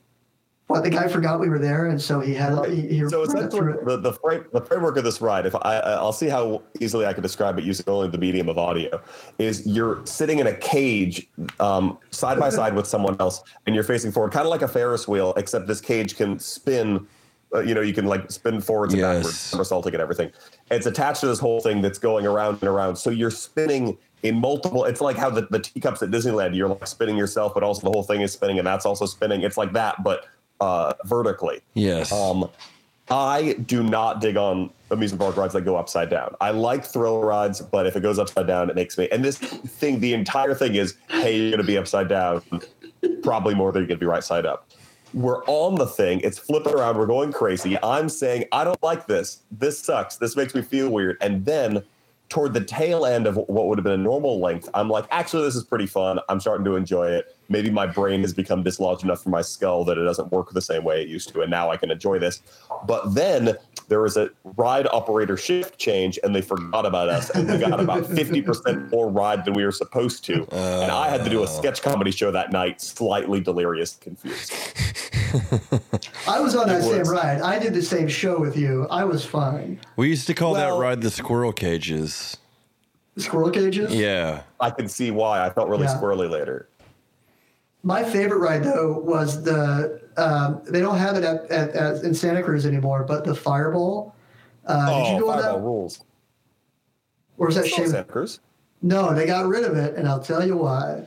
[0.69, 3.51] Well the guy forgot we were there and so he had he, he So essentially,
[3.59, 3.85] through it.
[3.87, 7.13] the the, frame, the framework of this ride, if I I'll see how easily I
[7.13, 9.01] can describe it using only the medium of audio,
[9.39, 11.27] is you're sitting in a cage
[11.59, 14.69] um, side by side with someone else, and you're facing forward, kind of like a
[14.69, 17.07] Ferris wheel, except this cage can spin.
[17.55, 19.17] Uh, you know, you can like spin forwards and Yes.
[19.17, 20.31] backwards, somersaulting and everything.
[20.71, 22.97] It's attached to this whole thing that's going around and around.
[22.97, 24.85] So you're spinning in multiple.
[24.85, 27.91] It's like how the, the teacups at Disneyland, you're like spinning yourself, but also the
[27.91, 29.41] whole thing is spinning, and that's also spinning.
[29.41, 30.27] It's like that, but
[30.61, 31.61] uh, vertically.
[31.75, 32.13] Yes.
[32.13, 32.49] Um,
[33.11, 36.35] I do not dig on amusement park rides that go upside down.
[36.41, 39.09] I like thrill rides, but if it goes upside down, it makes me.
[39.11, 42.43] And this thing, the entire thing is, hey, you're going to be upside down,
[43.23, 44.69] probably more than you're going to be right side up.
[45.15, 46.21] We're on the thing.
[46.21, 46.99] It's flipping around.
[46.99, 47.83] We're going crazy.
[47.83, 49.41] I'm saying, I don't like this.
[49.51, 50.17] This sucks.
[50.17, 51.17] This makes me feel weird.
[51.23, 51.83] And then
[52.29, 55.45] toward the tail end of what would have been a normal length, I'm like, actually,
[55.45, 56.21] this is pretty fun.
[56.29, 57.37] I'm starting to enjoy it.
[57.49, 60.61] Maybe my brain has become dislodged enough from my skull that it doesn't work the
[60.61, 62.43] same way it used to, and now I can enjoy this.
[62.87, 63.57] But then
[63.89, 67.81] there was a ride operator shift change, and they forgot about us, and we got
[67.81, 70.47] about 50% more ride than we were supposed to.
[70.53, 74.53] and I had to do a sketch comedy show that night, slightly delirious, confused.
[76.29, 79.05] i was on that It same ride i did the same show with you i
[79.05, 82.37] was fine we used to call well- that ride the squirrel cages.
[83.17, 84.43] squirrel cages Yeah.
[84.61, 85.45] I can see why.
[85.47, 85.97] I felt really Yeah.
[86.01, 86.69] squirrely later.
[87.83, 92.13] my favorite ride though was the um, they don't have it at, at, at in
[92.15, 94.15] santa cruz anymore but the fireball
[94.67, 96.05] uh, did oh, you go on Fireball that rules.
[97.39, 98.41] or was that Still shame Santa Cruz.
[98.83, 101.05] no they got rid of it and i'll tell you why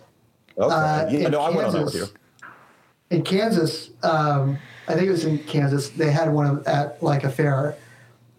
[0.58, 0.76] Okay.
[0.76, 2.06] Uh, yeah, in no, I went on that with you.
[3.12, 7.02] Kansas- in Kansas, um, I think it was in Kansas, they had one of- at
[7.04, 7.76] like a fair,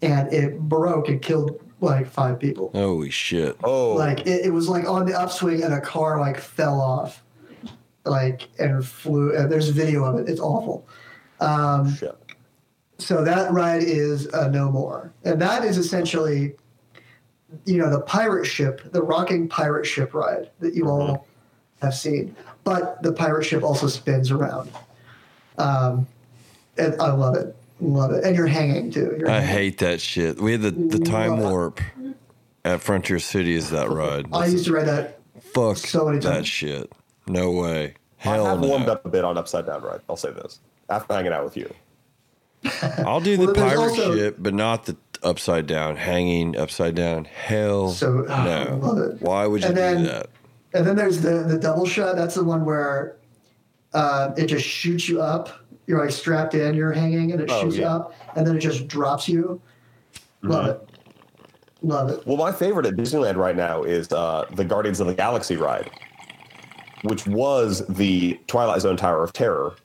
[0.01, 2.71] and it broke and killed like five people.
[2.73, 3.57] Holy shit.
[3.63, 7.23] Oh, Like it, it was like on the upswing, and a car like fell off,
[8.05, 9.35] like and flew.
[9.35, 10.29] And there's video of it.
[10.29, 10.87] It's awful.
[11.39, 12.15] Um, shit.
[12.99, 16.55] so that ride is uh, no more, and that is essentially,
[17.65, 21.27] you know, the pirate ship, the rocking pirate ship ride that you all
[21.83, 22.35] have seen.
[22.63, 24.71] But the pirate ship also spins around,
[25.57, 26.07] um,
[26.77, 27.55] and I love it.
[27.81, 28.23] Love it.
[28.23, 29.15] And you're hanging too.
[29.19, 29.49] You're I hanging.
[29.49, 30.39] hate that shit.
[30.39, 31.81] We had the, the time warp
[32.63, 33.53] at Frontier City.
[33.55, 34.27] Is that ride?
[34.31, 35.19] I used to ride that.
[35.53, 36.37] Fuck so many times.
[36.37, 36.91] that shit.
[37.27, 37.95] No way.
[38.17, 38.67] Hell I Hell have no.
[38.69, 39.99] warmed up a bit on Upside Down Ride.
[40.09, 41.73] I'll say this after hanging out with you.
[42.99, 46.95] I'll do the Well, there's pirate also- shit, but not the upside down, hanging upside
[46.95, 47.25] down.
[47.25, 48.79] Hell So oh, no.
[48.81, 49.21] love it.
[49.21, 50.29] Why would you And do then- that?
[50.73, 52.15] And then there's the the double shot.
[52.15, 53.17] That's the one where
[53.93, 55.49] uh, it just shoots you up.
[55.87, 56.73] You're like strapped in.
[56.75, 57.89] You're hanging, and it Oh, shoots you yeah.
[57.89, 58.01] Mm-hmm.
[58.01, 59.61] up, and then it just drops you.
[60.41, 60.89] Love it.
[61.81, 62.25] Love it.
[62.25, 65.89] Well, my favorite at Disneyland right now is uh, the Guardians of the Galaxy ride,
[67.03, 69.75] which was the Twilight Zone Tower of Terror,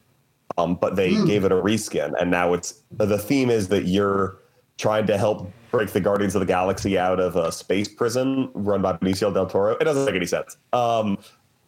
[0.56, 4.38] um, but they gave it a reskin, and now it's the theme is that you're
[4.78, 8.82] trying to help break the Guardians of the Galaxy out of a space prison run
[8.82, 9.72] by Benicio del Toro.
[9.76, 10.56] It doesn't make any sense.
[10.72, 11.18] Um,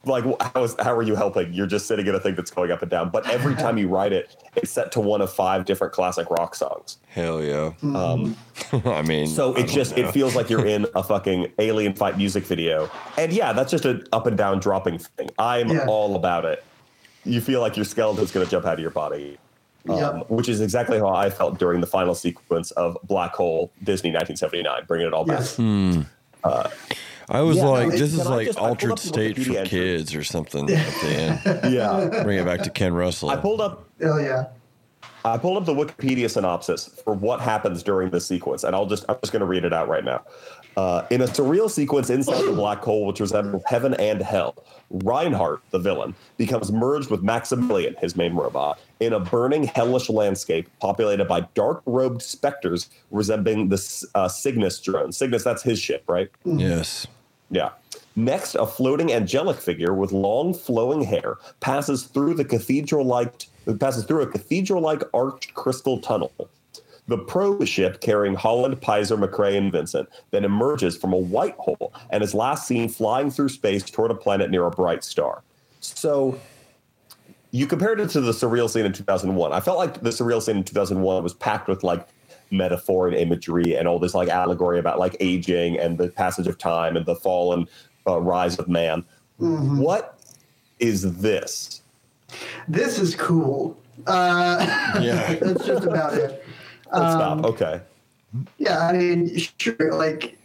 [0.06, 1.52] like how is how are you helping?
[1.52, 3.10] You're just sitting in a thing that's going up and down.
[3.10, 6.54] But every time you ride it, it's set to one of five different classic rock
[6.54, 6.96] songs.
[7.08, 7.72] Hell yeah.
[7.82, 8.34] Um,
[8.86, 10.08] I mean, so it just know.
[10.08, 12.90] it feels like you're in a fucking alien fight music video.
[13.18, 15.28] And yeah, that's just an up and down dropping thing.
[15.38, 15.84] I'm Yeah.
[15.86, 16.64] all about it.
[17.24, 19.36] You feel like your skeleton's gonna jump out of your body.
[19.88, 20.30] Um, Yep.
[20.30, 24.84] Which is exactly how I felt during the final sequence of Black Hole Disney 1979,
[24.86, 25.38] bringing it all back.
[25.40, 25.56] Yes.
[25.56, 26.00] Hmm.
[27.32, 29.66] I was Yeah, like, it- this is like just- altered state for entry.
[29.68, 31.40] kids or something at the end.
[31.72, 32.22] Yeah.
[32.24, 33.30] Bring it back to Ken Russell.
[33.30, 34.46] I pulled up Oh yeah.
[35.24, 39.04] I pulled up the Wikipedia synopsis for what happens during this sequence, and I'll just
[39.08, 40.22] I'm just going to read it out right now.
[40.76, 44.54] Uh, in a surreal sequence inside the black hole, which resembles heaven and hell,
[44.90, 50.70] Reinhardt, the villain, becomes merged with Maximilian, his main robot, in a burning hellish landscape
[50.80, 55.12] populated by dark-robed specters resembling the uh, Cygnus drone.
[55.12, 56.30] Cygnus, that's his ship, right?
[56.44, 57.06] yes.
[57.50, 57.70] Yeah.
[58.24, 63.46] Next, a floating angelic figure with long flowing hair passes through the cathedral-like
[63.78, 66.32] passes through a cathedral-like arched crystal tunnel.
[67.08, 71.94] The probe ship carrying Holland, Pizer, McCrae, and Vincent then emerges from a white hole
[72.10, 75.42] and is last seen flying through space toward a planet near a bright star.
[75.80, 76.38] So
[77.52, 79.52] you compared it to the surreal scene in 2001.
[79.52, 82.06] I felt like the surreal scene in 2001 was packed with like
[82.50, 86.58] metaphor and imagery and all this like allegory about like aging and the passage of
[86.58, 87.68] time and the fall and
[88.06, 89.04] uh, rise of man.
[89.38, 90.18] What
[90.78, 91.82] is this?
[92.68, 93.76] This is cool.
[94.06, 95.34] Uh, Yeah.
[95.34, 96.44] that's just about it.
[96.92, 97.44] Let's Um, stop.
[97.44, 97.80] Okay.
[98.58, 100.36] Yeah, I mean, sure, like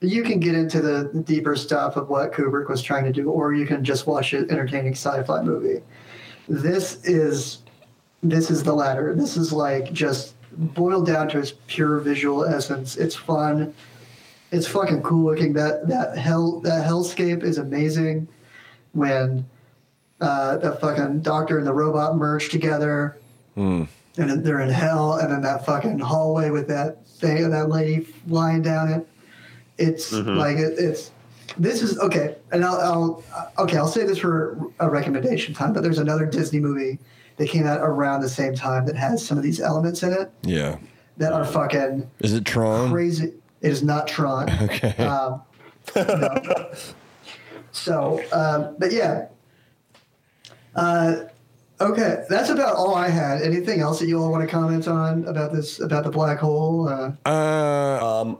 [0.00, 3.52] you can get into the deeper stuff of what Kubrick was trying to do, or
[3.54, 5.80] you can just watch an entertaining sci-fi movie.
[6.48, 7.58] This is
[8.22, 9.14] this is the latter.
[9.14, 12.96] This is like just boiled down to its pure visual essence.
[12.96, 13.72] It's fun.
[14.50, 15.52] It's fucking cool looking.
[15.52, 18.28] That that hell that hellscape is amazing.
[18.92, 19.46] When
[20.20, 23.18] uh, the fucking doctor and the robot merge together
[23.56, 28.62] and they're in hell, and then that fucking hallway with that thing, that lady flying
[28.62, 29.06] down it.
[29.78, 31.12] It's like it, it's.
[31.56, 33.24] This is okay, and I'll, I'll
[33.64, 33.76] okay.
[33.78, 36.98] I'll say this for a recommendation time, but there's another Disney movie
[37.36, 40.30] that came out around the same time that has some of these elements in it
[40.42, 40.76] Yeah.
[41.16, 42.90] that are fucking Is it Tron?
[42.90, 43.32] crazy.
[43.60, 44.48] It is not Tron.
[44.62, 44.94] Okay.
[45.04, 45.42] Um,
[45.96, 46.72] no.
[47.72, 49.26] So, um, but yeah.
[50.74, 51.24] Uh,
[51.80, 53.42] okay, that's about all I had.
[53.42, 56.88] Anything else that you all want to comment on about this about the black hole?
[56.88, 58.38] Uh, Uh, Um,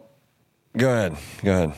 [0.77, 1.17] go ahead.
[1.43, 1.73] Go ahead.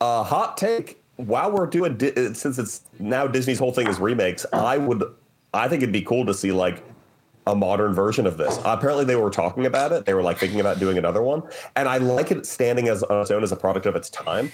[0.00, 1.02] a hot take.
[1.16, 5.02] While we're doing, Di- uh, since it's now Disney's whole thing is remakes, I would,
[5.52, 6.82] I think it'd be cool to see like
[7.48, 8.58] a modern version of this.
[8.64, 10.04] Apparently, they were talking about it.
[10.04, 11.42] They were like thinking about doing another one,
[11.76, 14.52] and I like it standing as on its own as a product of its time.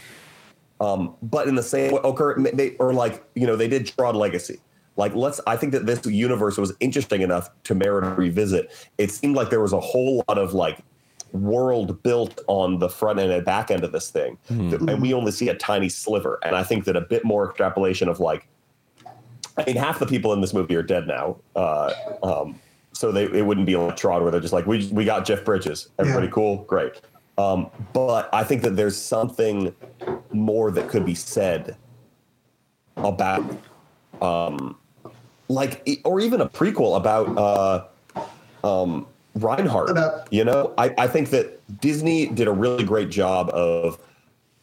[0.80, 4.14] Um, but in the same way, okay, they, or like you know, they did Tron
[4.14, 4.60] Legacy.
[4.96, 5.40] Like, let's.
[5.46, 8.70] I think that this universe was interesting enough to merit a revisit.
[8.96, 10.78] It seemed like there was a whole lot of like
[11.32, 15.32] world built on the front end and back end of this thing, and we only
[15.32, 16.38] see a tiny sliver.
[16.44, 18.46] And I think that a bit more extrapolation of like,
[19.58, 21.38] I mean, half the people in this movie are dead now.
[21.56, 22.60] Uh, um,
[22.94, 25.44] so they it wouldn't be like Tron where they're just like, we we got Jeff
[25.44, 26.32] Bridges, everybody Yeah.
[26.32, 27.00] cool, great.
[27.36, 29.74] Um, but I think that there's something
[30.32, 31.76] more that could be said
[32.96, 33.44] about,
[34.22, 34.76] um,
[35.48, 38.22] like, or even a prequel about uh,
[38.82, 39.90] um, Reinhardt.
[39.90, 43.98] About- you know, I, I think that Disney did a really great job of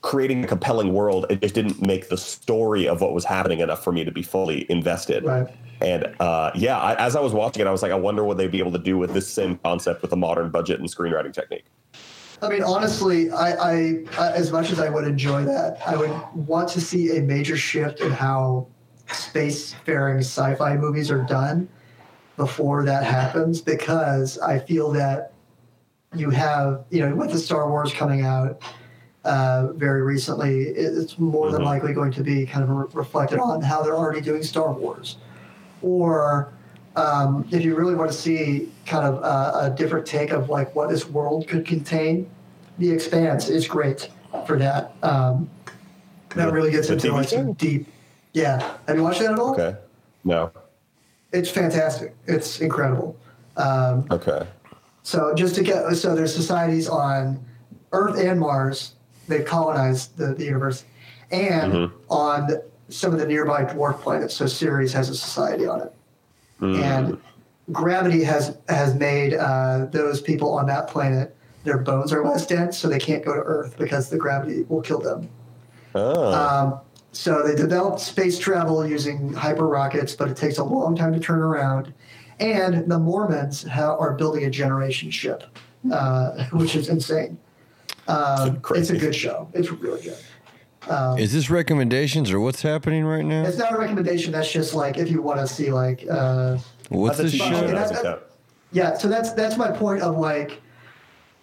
[0.02, 1.26] creating a compelling world.
[1.30, 4.24] It just didn't make the story of what was happening enough for me to be
[4.24, 5.24] fully invested.
[5.24, 5.48] Right.
[5.80, 8.38] And uh, yeah, I, as I was watching it, I was like, I wonder what
[8.38, 11.34] they'd be able to do with this same concept with a modern budget and screenwriting
[11.34, 11.66] technique.
[12.42, 16.12] I mean, honestly, I, I, I as much as I would enjoy that, I would
[16.34, 18.68] want to see a major shift in how
[19.08, 21.70] spacefaring sci-fi movies are done.
[22.42, 25.34] before that happens because I feel that
[26.16, 28.62] you have, you know, with the Star Wars coming out
[29.26, 31.66] uh, very recently, it's more than Mhm.
[31.66, 35.18] likely going to be kind of re- reflected on how they're already doing Star Wars.
[35.82, 36.50] Or
[36.96, 40.76] um, if you really want to see kind of a, a different take of like
[40.76, 42.30] what this world could contain,
[42.80, 44.10] The Expanse is great
[44.48, 44.94] for that.
[45.04, 45.50] Um,
[46.36, 47.88] that really gets into like some deep.
[48.34, 49.52] Yeah, have you watched that at all?
[49.54, 49.76] Okay.
[50.24, 50.52] No.
[51.34, 52.16] It's fantastic.
[52.28, 53.16] It's incredible.
[53.58, 54.48] Um, Okay.
[55.04, 57.44] so just to get so there's societies on
[57.92, 58.96] Earth and Mars.
[59.28, 60.84] They've colonized the, the universe,
[61.32, 61.92] and Mhm.
[62.10, 62.50] on
[62.90, 64.34] some of the nearby dwarf planets.
[64.36, 65.94] So Ceres has a society on it,
[66.62, 66.82] Mm.
[66.84, 67.18] and
[67.72, 72.78] gravity has has made uh, those people on that planet their bones are less dense,
[72.78, 75.30] so they can't go to Earth because the gravity will kill them.
[75.94, 76.34] Oh.
[76.34, 76.80] Um,
[77.12, 81.20] so they developed space travel using hyper rockets, but it takes a long time to
[81.20, 81.94] turn around.
[82.40, 85.44] And the Mormons ha- are building a generation ship,
[85.92, 87.38] uh, which is insane.
[88.08, 89.50] Um, it's a good show.
[89.54, 90.18] It's really good.
[90.90, 93.44] Um, Is this recommendations or what's happening right now?
[93.44, 94.32] it's not a recommendation.
[94.32, 96.58] That's just like if you want to see like uh,
[96.90, 97.38] What's the show?
[97.46, 97.68] show, show?
[97.68, 98.20] That's- doesn't.
[98.74, 100.62] Yeah, so that's that's my point of like,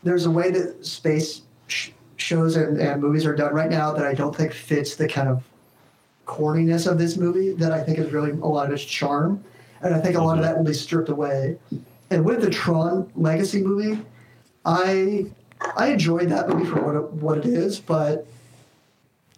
[0.03, 4.07] there's a way that space sh- shows and, and movies are done right now that
[4.07, 5.44] I don't think fits the kind of
[6.27, 9.44] corniness of this movie that I think is really a lot of its charm,
[9.83, 11.59] and I think a lot of that will be stripped away.
[12.11, 14.03] And with the Tron Legacy movie,
[14.64, 15.27] I
[15.77, 18.27] I enjoyed that movie for what it, what it is, but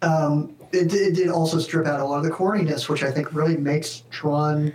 [0.01, 3.11] um, it, did- it did also strip out a lot of the corniness, which I
[3.11, 4.73] think really makes Tron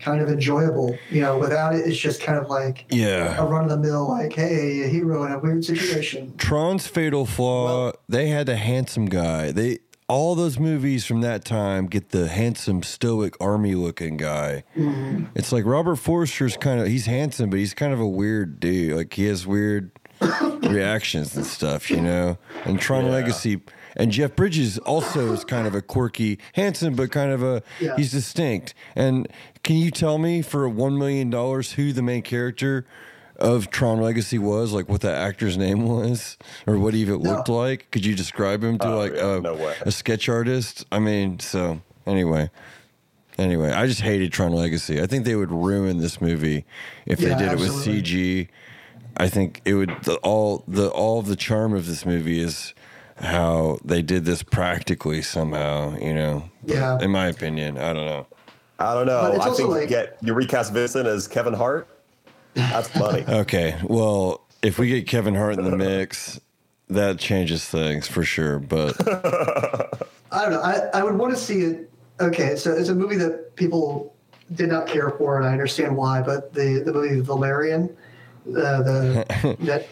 [0.00, 0.96] kind of enjoyable.
[1.10, 3.40] You know, without it, it's just kind of like yeah.
[3.40, 6.36] a run of the mill, like, hey, a hero in a weird situation.
[6.36, 9.52] Tron's fatal flaw, Well- they had the handsome guy.
[9.52, 14.64] They all those movies from that time get the handsome, stoic, army looking guy.
[14.74, 15.26] Mm-hmm.
[15.34, 18.96] It's like Robert Forster's kind of he's handsome, but he's kind of a weird dude.
[18.96, 19.90] Like he has weird
[20.62, 22.38] reactions and stuff, you know.
[22.64, 23.10] And Tron Yeah.
[23.12, 23.60] Legacy
[23.96, 27.96] and Jeff Bridges also is kind of a quirky, handsome, but kind of a Yeah.
[27.96, 28.74] he's distinct.
[28.94, 29.28] And
[29.62, 32.86] can you tell me for one million dollars who the main character
[33.36, 36.36] of Tron Legacy was, like what the actor's name was,
[36.66, 37.30] or what he even No.
[37.34, 37.88] looked like?
[37.92, 40.84] Could you describe him to Oh, like yeah, a, no a sketch artist?
[40.90, 42.50] I mean, so anyway.
[43.38, 45.00] Anyway, I just hated Tron Legacy.
[45.00, 46.64] I think they would ruin this movie
[47.06, 47.70] if Yeah, they did it with.
[47.70, 48.48] CG.
[49.18, 52.72] I think it would the, all the all of the charm of this movie is
[53.16, 55.96] how they did this practically somehow.
[55.98, 56.98] You know, Yeah.
[57.00, 58.26] in my opinion, I don't know.
[58.78, 59.20] I don't know.
[59.40, 61.88] I think like- you get you recast Vincent as Kevin Hart.
[62.54, 63.24] That's funny.
[63.28, 66.40] Okay, well, if we get Kevin Hart in the mix,
[66.88, 68.58] that changes things for sure.
[68.58, 68.96] But
[70.32, 70.60] I don't know.
[70.60, 71.90] I, I would want to see it.
[72.20, 74.14] Okay, so it's a movie that people
[74.54, 76.20] did not care for, and I understand why.
[76.22, 77.94] But the the movie Valerian,
[78.56, 79.86] uh, the that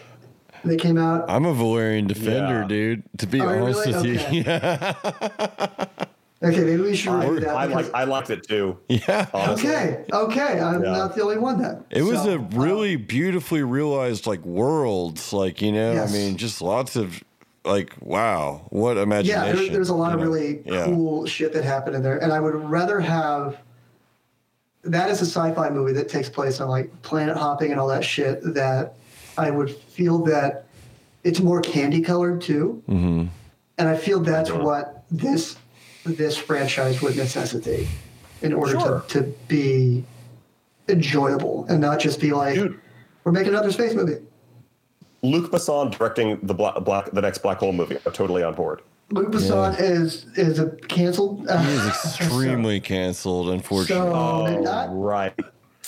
[0.65, 1.25] they came out.
[1.29, 2.67] I'm a Valerian defender, Yeah.
[2.67, 3.03] dude.
[3.19, 4.11] To be Are you honest really?
[4.11, 4.43] with you, Okay.
[4.45, 4.93] yeah,
[6.43, 7.55] Okay, maybe we should I, review that.
[7.55, 8.77] I because- like I liked it too.
[8.89, 9.25] yeah.
[9.33, 9.69] Honestly.
[9.69, 10.91] okay, okay, I'm Yeah.
[10.91, 11.83] not the only one then.
[11.89, 16.11] It was So, a really beautifully realized like worlds, like you know, Yes.
[16.11, 17.23] I mean, just lots of
[17.65, 19.55] like, wow, what yeah, imagination!
[19.57, 20.25] there, there's a lot you of know?
[20.31, 20.85] really Yeah.
[20.85, 23.57] cool shit that happened in there, and I would rather have
[24.87, 28.03] that is a sci-fi movie that takes place on like planet hopping and all that
[28.03, 28.39] shit.
[28.53, 28.93] That
[29.37, 30.65] I would feel that
[31.23, 33.25] it's more candy colored too, hmm
[33.79, 34.63] and I feel that's Mhm.
[34.63, 35.57] what this
[36.05, 37.87] this franchise would necessitate
[38.41, 39.03] in order Sure.
[39.09, 40.03] to, to be
[40.87, 42.79] enjoyable and not just be like Dude.
[43.25, 44.17] we're making another space movie.
[45.21, 47.97] Luc Besson directing the black, black the next Black Hole movie.
[48.05, 48.81] I'm totally on board.
[49.09, 51.47] Luc Besson is is a canceled.
[51.47, 54.05] Uh, He is extremely canceled, unfortunately.
[54.05, 55.33] So- Oh, they're right.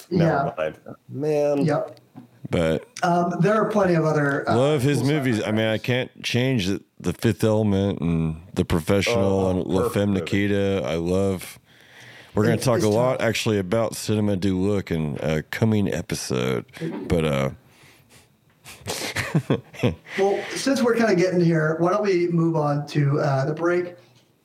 [0.09, 0.17] Yeah.
[0.17, 0.75] Never mind.
[1.09, 1.65] Man.
[1.65, 1.99] Yep.
[2.49, 4.49] but Um, there are plenty of other.
[4.49, 5.43] Uh, love his cool movies.
[5.43, 9.89] I mean, I can't change the, the Fifth Element and The Professional Oh, and La
[9.89, 10.21] Femme movie.
[10.21, 10.81] Nikita.
[10.85, 11.59] I love.
[12.33, 16.65] We're going to talk a lot actually about Cinéma du look in a coming episode,
[17.07, 17.49] but uh,
[20.17, 23.53] Well, since we're kind of getting here, why don't we move on to uh, the
[23.53, 23.95] break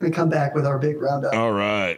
[0.00, 1.34] and come back with our big roundup?
[1.34, 1.96] all right.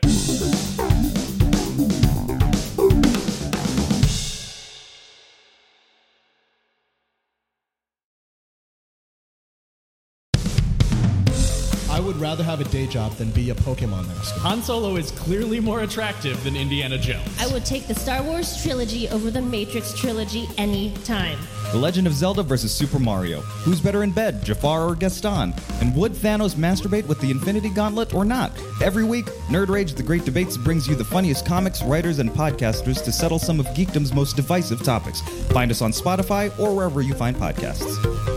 [12.07, 14.40] Would would rather have a day job than be a Pokemon master.
[14.40, 17.28] Han Solo is clearly more attractive than Indiana Jones.
[17.38, 21.38] I would take the Star Wars trilogy over the Matrix trilogy any time.
[21.72, 23.40] The Legend of Zelda versus Super Mario.
[23.40, 25.52] Who's better in bed, Jafar or Gaston?
[25.80, 28.52] And would Thanos masturbate with the Infinity Gauntlet or not?
[28.82, 33.04] Every week, Nerd Rage The Great Debates brings you the funniest comics, writers, and podcasters
[33.04, 35.20] to settle some of geekdom's most divisive topics.
[35.50, 38.36] Find us on Spotify or wherever you find podcasts.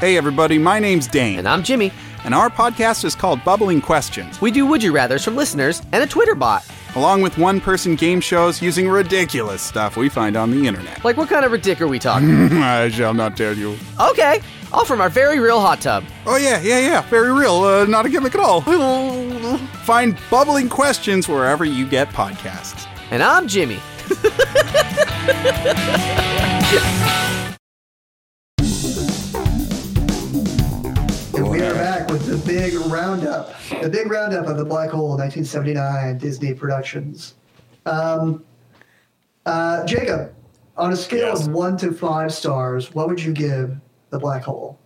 [0.00, 1.40] Hey, everybody, my name's Dane.
[1.40, 1.92] And I'm Jimmy.
[2.24, 4.40] And our podcast is called Bubbling Questions.
[4.40, 6.64] We do Would You Rathers from listeners and a Twitter bot.
[6.96, 11.04] Along with one person game shows using ridiculous stuff we find on the internet.
[11.04, 12.50] Like what kind of ridic are we talking?
[12.50, 13.76] I shall not tell you.
[14.00, 14.40] Okay,
[14.72, 16.02] all from our very real hot tub.
[16.24, 17.56] Oh, yeah, yeah, yeah, very real.
[17.56, 18.62] Uh, not a gimmick at all.
[19.84, 22.86] find Bubbling Questions wherever you get podcasts.
[23.10, 23.80] And I'm Jimmy.
[31.60, 33.52] we are back with the big roundup,
[33.82, 37.34] the big roundup of the Black Hole 1979 Disney Productions.
[37.84, 38.42] Um,
[39.44, 40.32] uh, Jacob,
[40.78, 41.46] on a scale Yes.
[41.46, 43.76] of one to five stars, what would you give
[44.08, 44.78] the Black Hole?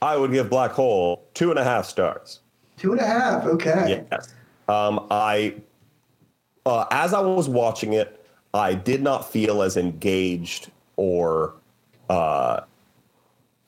[0.00, 2.42] I would give Black Hole two and a half stars.
[2.76, 3.44] Two and a half.
[3.44, 4.06] Okay.
[4.08, 4.32] Yes.
[4.68, 5.56] Um, I,
[6.64, 8.24] uh, as I was watching it,
[8.54, 11.54] I did not feel as engaged or
[12.08, 12.60] uh,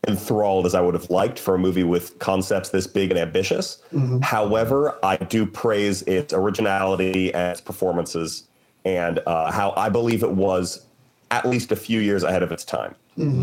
[0.07, 3.83] enthralled as I would have liked for a movie with concepts this big and ambitious.
[4.23, 8.45] However, I do praise its originality and its performances
[8.85, 10.85] and uh, how I believe it was
[11.31, 12.95] at least a few years ahead of its time.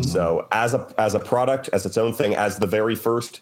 [0.04, 3.40] So as a as a product, as its own thing, as the very first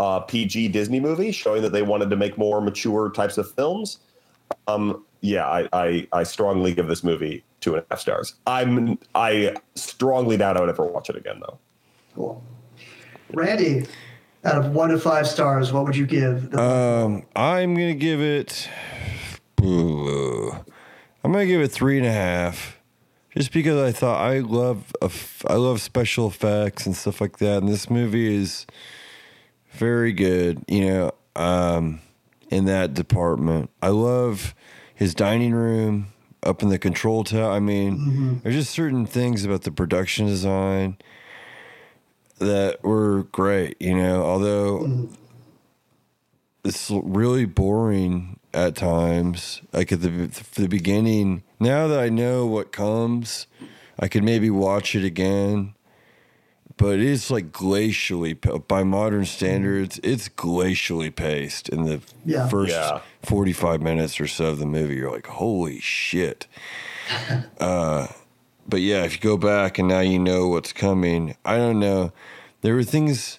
[0.00, 3.98] uh, PG Disney movie, showing that they wanted to make more mature types of films.
[4.66, 8.34] Um, yeah, I, I I strongly give this movie two and a half stars.
[8.46, 11.58] I'm I strongly doubt I would ever watch it again though.
[12.16, 12.42] Cool.
[13.34, 13.86] Randy,
[14.44, 16.50] out of one to five stars, what would you give?
[16.50, 18.68] The, Um, I'm gonna give it.
[19.60, 22.78] I'm gonna give it three and a half,
[23.36, 24.92] just because I thought I love
[25.46, 28.66] I love special effects and stuff like that, and this movie is
[29.72, 30.64] very good.
[30.68, 32.00] You know, um,
[32.50, 34.54] in that department, I love
[34.94, 36.06] his dining room
[36.44, 37.50] up in the control tower.
[37.50, 40.96] I mean, there's just certain things about the production design
[42.38, 43.76] that were great.
[43.80, 45.08] You know, although
[46.64, 49.62] it's really boring at times.
[49.72, 50.10] Like at the
[50.54, 53.46] the beginning, now that I know what comes,
[53.98, 55.74] I could maybe watch it again.
[56.76, 58.36] But it's like glacially
[58.68, 59.98] by modern standards.
[60.04, 62.46] It's glacially paced in the Yeah.
[62.48, 63.00] first Yeah.
[63.22, 64.94] forty five minutes or so of the movie.
[64.94, 66.46] You're like, holy shit.
[67.60, 68.06] uh,
[68.68, 72.12] but yeah, if you go back and now you know what's coming, I don't know.
[72.60, 73.38] There were things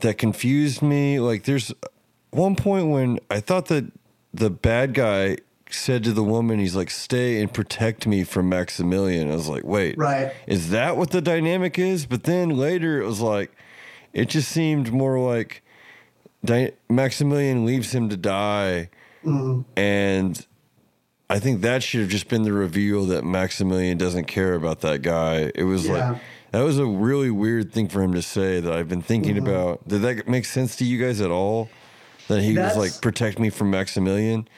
[0.00, 1.20] that confused me.
[1.20, 1.72] Like there's
[2.30, 3.90] one point when I thought that
[4.32, 5.38] the bad guy
[5.70, 9.30] said to the woman, he's like, stay and protect me from Maximilian.
[9.30, 10.32] I was like, wait, Right.
[10.46, 12.06] is that what the dynamic is?
[12.06, 13.52] But then later it was like,
[14.14, 15.62] it just seemed more like
[16.44, 18.88] Di- Maximilian leaves him to die.
[19.24, 19.62] Mm-hmm.
[19.78, 20.46] And
[21.30, 25.02] I think that should have just been the reveal that Maximilian doesn't care about that
[25.02, 25.50] guy.
[25.54, 26.12] It was Yeah.
[26.12, 26.20] like,
[26.52, 29.46] that was a really weird thing for him to say that I've been thinking mm-hmm.
[29.46, 29.86] about.
[29.86, 31.68] Did that make sense to you guys at all?
[32.28, 34.48] That he That's- was like, protect me from Maximilian?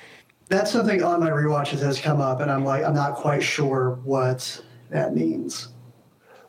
[0.51, 4.01] that's something on my rewatches has come up, and I'm like, I'm not quite sure
[4.03, 4.61] what
[4.91, 5.69] that means.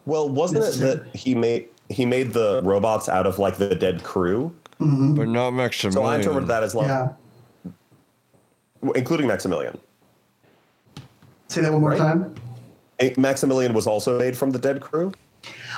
[0.05, 4.03] Well, wasn't it that he made he made the robots out of like the dead
[4.03, 4.53] crew?
[4.79, 5.13] Mm-hmm.
[5.13, 5.93] But not Maximilian.
[5.93, 7.09] So I interpreted that as like, Yeah.
[8.95, 9.77] including Maximilian.
[11.51, 11.97] Say that one more Right.
[11.97, 12.33] time.
[13.17, 15.11] Maximilian was also made from the dead crew.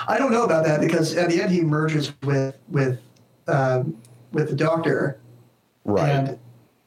[0.08, 3.00] I don't know about that because at the end he merges with with
[3.48, 3.98] um,
[4.34, 5.18] with the doctor,
[5.84, 6.10] Right.
[6.10, 6.40] and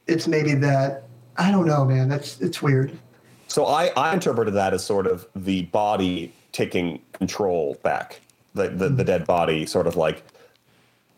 [0.06, 1.02] it's maybe that
[1.36, 2.08] I don't know, man.
[2.08, 2.96] That's it's weird.
[3.48, 8.20] So I, I interpreted that as sort of the body taking control back,
[8.54, 10.22] the, the, the dead body sort of like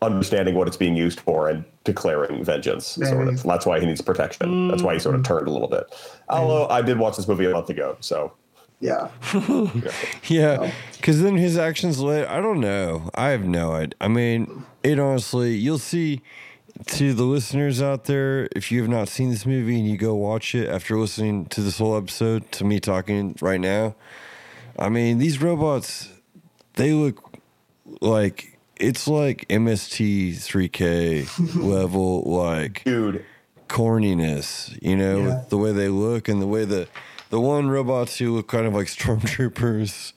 [0.01, 2.85] understanding what it's being used for and declaring vengeance.
[2.87, 3.43] Sort of.
[3.43, 4.69] That's why he needs protection.
[4.69, 5.89] That's why he sort of turned a little bit.
[5.89, 6.15] Mm.
[6.29, 8.33] Although I did watch this movie a month ago, so
[8.79, 9.09] Yeah.
[10.27, 13.09] Yeah, because then his actions later, I don't know.
[13.15, 13.95] I have no idea.
[13.99, 16.21] I mean, it honestly, you'll see
[16.85, 20.15] to the listeners out there, if you have not seen this movie and you go
[20.15, 23.95] watch it after listening to this whole episode, to me talking right now,
[24.77, 26.09] I mean, these robots,
[26.75, 27.33] they look
[28.01, 33.23] like it's like MST 3K level, like dude,
[33.67, 35.25] corniness, you know, Yeah.
[35.27, 36.87] with the way they look and the way the
[37.29, 40.13] the one robots who look kind of like stormtroopers.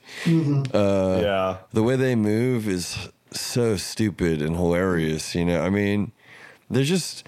[0.73, 1.57] Uh, yeah.
[1.71, 5.35] the way they move is so stupid and hilarious.
[5.35, 6.11] You know, I mean,
[6.71, 7.27] they're just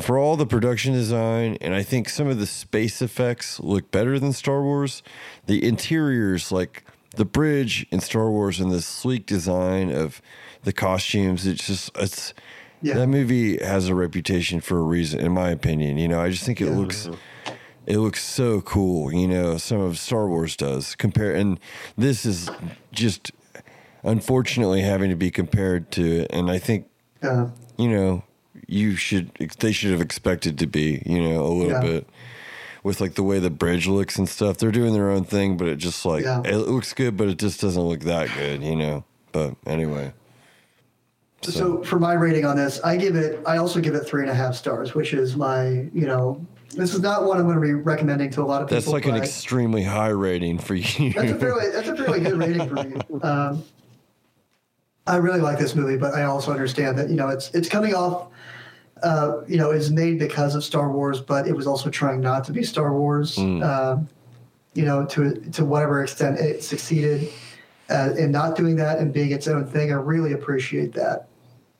[0.00, 4.18] for all the production design, and I think some of the space effects look better
[4.18, 5.02] than Star Wars.
[5.46, 6.84] The interiors, like
[7.14, 10.20] the bridge in Star Wars, and the sleek design of
[10.64, 12.34] the costumes, it's just it's.
[12.82, 12.94] Yeah.
[12.98, 15.96] That movie has a reputation for a reason, in my opinion.
[15.96, 17.08] You know, I just think it looks
[17.86, 19.10] it looks so cool.
[19.10, 21.58] You know, some of Star Wars does compare, and
[21.96, 22.50] this is
[22.92, 23.32] just
[24.02, 26.30] unfortunately having to be compared to it.
[26.30, 26.86] And I think
[27.22, 27.50] Yeah.
[27.78, 28.24] you know
[28.66, 31.80] you should they should have expected to be you know a little Yeah.
[31.80, 32.06] bit
[32.82, 34.58] with like the way the bridge looks and stuff.
[34.58, 36.42] They're doing their own thing, but it just like Yeah.
[36.44, 38.62] it looks good, but it just doesn't look that good.
[38.62, 39.04] You know.
[39.32, 40.12] But anyway,
[41.52, 43.40] So for my rating on this, I give it.
[43.46, 45.66] I also give it three and a half stars, which is my.
[45.92, 48.68] You know, this is not one I'm going to be recommending to a lot of
[48.68, 48.80] people.
[48.80, 51.12] that's like an extremely high rating for you.
[51.12, 51.70] That's a fairly.
[51.70, 53.00] That's a fairly good rating for me.
[53.22, 53.62] Um,
[55.06, 57.94] I really like this movie, but I also understand that you know it's it's coming
[57.94, 58.28] off.
[59.02, 62.42] Uh, you know, it's made because of Star Wars, but it was also trying not
[62.44, 63.36] to be Star Wars.
[63.38, 64.08] Um,
[64.72, 67.30] you know, to to whatever extent it succeeded
[67.90, 69.92] uh, in not doing that and being its own thing.
[69.92, 71.28] I really appreciate that.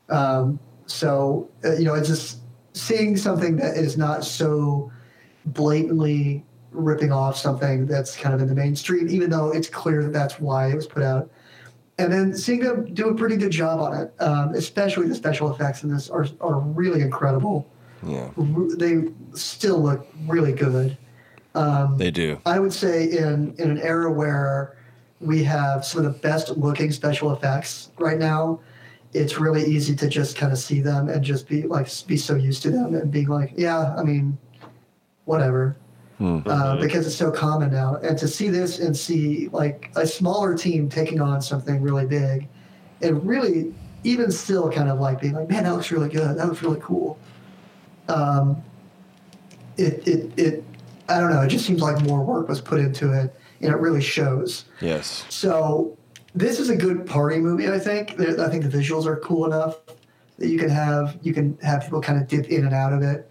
[0.09, 2.39] Um, so uh, you know, it's just
[2.73, 4.91] seeing something that is not so
[5.47, 10.13] blatantly ripping off something that's kind of in the mainstream, even though it's clear that
[10.13, 11.31] that's why it was put out.
[11.99, 15.53] And then seeing them do a pretty good job on it, um, especially the special
[15.55, 17.71] effects in this are, are really incredible.
[18.05, 20.99] yeah, R- They still look really good.
[21.97, 22.41] they do.
[22.45, 24.77] I would say in in an era where
[25.21, 28.59] we have some of the best looking special effects right now,
[29.15, 32.35] it's really easy to just kind of see them and just be like be so
[32.35, 34.37] used to them and being like, yeah, I mean,
[35.25, 35.77] whatever.
[36.21, 40.57] Uh, because it's so common now, and to see this and see like a smaller
[40.57, 42.49] team taking on something really big,
[43.03, 46.39] and really even still kind of like being like, man, that looks really good.
[46.39, 47.19] That looks really cool.
[48.09, 48.63] Um,
[49.77, 50.65] it, it, it,
[51.09, 51.43] I don't know.
[51.43, 54.67] It just seems like more work was put into it, and it really shows.
[54.81, 55.25] Yes.
[55.29, 55.99] So
[56.35, 57.69] this is a good party movie.
[57.69, 58.21] I think.
[58.21, 59.79] I think the visuals are cool enough
[60.39, 63.03] that you can have you can have people kind of dip in and out of
[63.03, 63.31] it.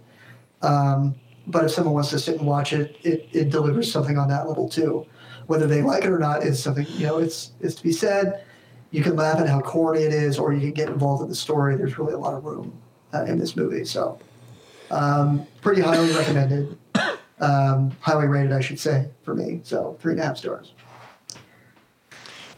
[0.61, 1.15] Um,
[1.47, 4.47] but if someone wants to sit and watch it, it, it delivers something on that
[4.47, 5.05] level too.
[5.47, 7.17] Whether they like it or not is something you know.
[7.17, 8.45] It's it's to be said.
[8.91, 11.35] You can laugh at how corny it is, or you can get involved in the
[11.35, 11.75] story.
[11.75, 12.71] There's really a lot of room
[13.13, 13.85] uh, in this movie.
[13.85, 14.19] So,
[14.91, 16.77] um, pretty highly recommended,
[17.39, 19.61] um, highly rated, I should say, for me.
[19.63, 20.73] So, three and a half stars.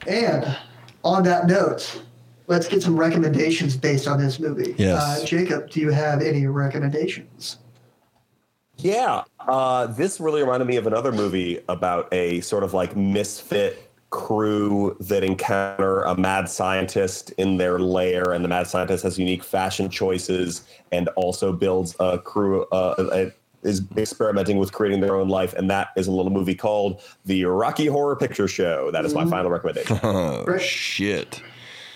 [0.08, 0.58] And
[1.04, 2.02] on that note,
[2.48, 4.76] let's get some recommendations based on this movie.
[4.78, 5.02] Yes.
[5.02, 7.58] Uh, Jacob, do you have any recommendations?
[8.78, 13.90] Yeah, uh, this really reminded me of another movie about a sort of like misfit
[14.10, 19.44] crew that encounter a mad scientist in their lair, and the mad scientist has unique
[19.44, 22.66] fashion choices and also builds a crew.
[22.72, 23.32] Uh, a,
[23.66, 27.44] is experimenting with creating their own life, and that is a little movie called The
[27.46, 28.92] Rocky Horror Picture Show.
[28.92, 30.00] That is my final recommendation.
[30.04, 31.42] Oh shit.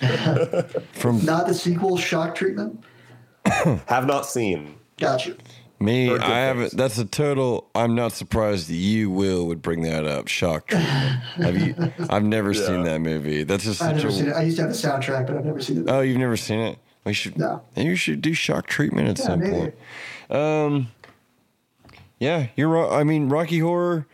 [0.93, 2.83] From Not the sequel, Shock Treatment?
[3.45, 4.75] Have not seen.
[4.97, 5.35] Gotcha.
[5.79, 6.75] me, I haven't.
[6.75, 7.69] That's a total.
[7.75, 10.27] I'm not surprised that you will would bring that up.
[10.27, 10.67] Shock.
[10.67, 10.89] treatment.
[11.37, 11.93] Have you?
[12.09, 13.43] I've never seen that movie.
[13.43, 14.31] That's just I've such never seen it.
[14.31, 14.37] a.
[14.37, 15.89] I used to have the soundtrack, but I've never seen it.
[15.89, 16.79] Oh, you've never seen it?
[17.05, 17.37] We should.
[17.37, 17.61] No.
[17.77, 19.53] You should do shock treatment at Yeah, some maybe.
[19.55, 19.75] point.
[20.29, 20.87] Um.
[22.19, 22.99] Yeah, you're right.
[22.99, 24.05] I mean, Rocky Horror,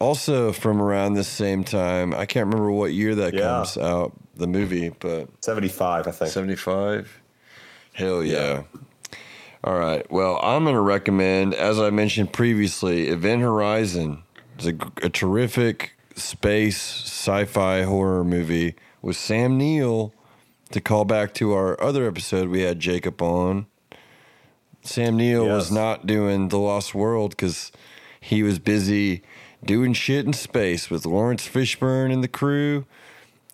[0.00, 2.12] also from around the same time.
[2.12, 3.40] I can't remember what year that Yeah.
[3.42, 4.12] comes out.
[4.36, 6.30] The movie, but 75, I think.
[6.30, 7.20] 75?
[7.94, 8.64] Hell yeah.
[9.64, 10.08] All right.
[10.10, 14.22] Well, I'm going to recommend, as I mentioned previously, Event Horizon.
[14.58, 14.74] It's a,
[15.06, 20.12] a terrific space sci fi horror movie with Sam Neill.
[20.72, 23.66] To call back to our other episode, we had Jacob on.
[24.86, 27.72] Sam Neill was not doing The Lost World because
[28.20, 29.22] he was busy
[29.64, 32.86] doing shit in space with Laurence Fishburne and the crew.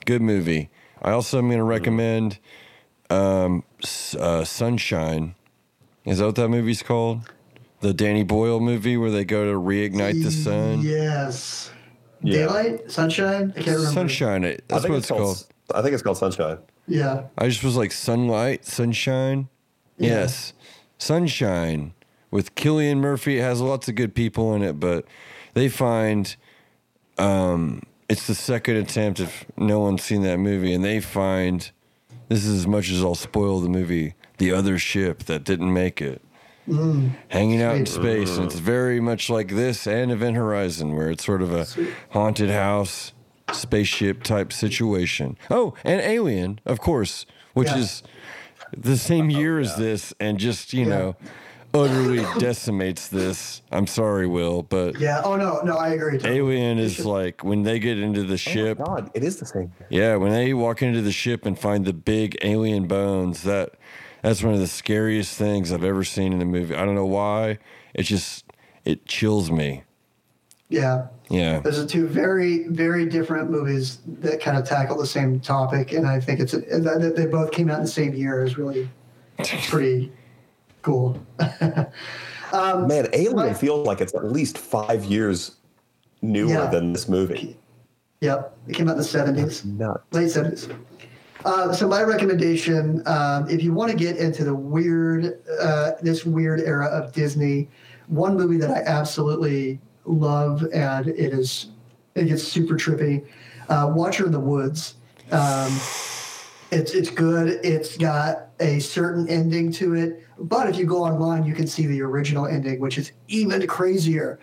[0.05, 0.71] Good movie.
[1.01, 2.39] I also am going to recommend
[3.11, 3.65] um,
[4.19, 5.35] uh, Sunshine.
[6.05, 7.31] Is that what that movie's called?
[7.81, 10.83] The Danny Boyle movie where they go to reignite the sun.
[10.83, 11.71] Yes.
[12.23, 12.47] Yeah.
[12.47, 12.91] Daylight?
[12.91, 13.51] Sunshine?
[13.57, 13.91] I can't remember.
[13.93, 14.45] Sunshine.
[14.45, 15.37] it- I That's think what it's it's called.
[15.37, 15.47] called.
[15.75, 16.59] I think it's called Sunshine.
[16.87, 17.25] Yeah.
[17.39, 19.49] I just was like sunlight, sunshine.
[19.99, 20.09] Yeah.
[20.23, 20.53] Yes,
[21.03, 21.93] sunshine
[22.31, 23.39] with Cillian Murphy.
[23.39, 25.05] It has lots of good people in it, but
[25.55, 26.35] they find
[27.19, 31.71] um, it's the second attempt if no one's seen that movie, and they find
[32.29, 34.15] this is as much as I'll spoil the movie.
[34.39, 36.23] The other ship that didn't make it.
[37.29, 41.25] Hanging out in space, and it's very much like this and Event Horizon, where it's
[41.25, 41.93] sort of a Sweet.
[42.11, 43.13] haunted house
[43.53, 45.37] spaceship type situation.
[45.51, 47.79] Oh, and Alien, of course, which Yeah.
[47.79, 48.03] is
[48.77, 51.17] the same oh, year as this, and just you know,
[51.75, 53.63] utterly decimates this.
[53.71, 55.23] I'm sorry, Will, but Yeah.
[55.25, 56.19] Oh no, no, I agree.
[56.19, 56.39] totally.
[56.39, 58.79] Alien is like when they get into the oh, ship.
[58.79, 59.73] God, it is the same.
[59.89, 63.75] Yeah, when they walk into the ship and find the big alien bones, that
[64.23, 66.75] that's one of the scariest things I've ever seen in a movie.
[66.75, 67.59] I don't know why.
[67.95, 68.45] It just
[68.85, 69.85] it chills me.
[70.73, 71.07] Yeah.
[71.31, 71.61] Yeah.
[71.61, 76.07] Those are two very, very different movies that kind of tackle the same topic, and
[76.07, 78.89] I think it's that they both came out in the same year is really
[79.69, 80.13] pretty
[80.83, 81.21] cool.
[82.53, 85.57] Man, Alien feels like it's at least five years
[86.21, 86.67] newer Yeah.
[86.67, 87.57] than this movie.
[88.21, 89.65] Yep, it came out in the seventies,
[90.13, 90.69] late seventies.
[91.45, 96.25] Uh, so my recommendation, um, if you want to get into the weird, uh, this
[96.25, 97.69] weird era of Disney,
[98.07, 101.69] one movie that I absolutely love, and it is,
[102.15, 103.27] it gets super trippy.
[103.69, 104.95] Uh, Watcher in the Woods.
[105.31, 105.73] Um,
[106.71, 107.61] it's it's good.
[107.63, 111.87] It's got a certain ending to it, but if you go online, you can see
[111.87, 114.39] the original ending, which is even crazier.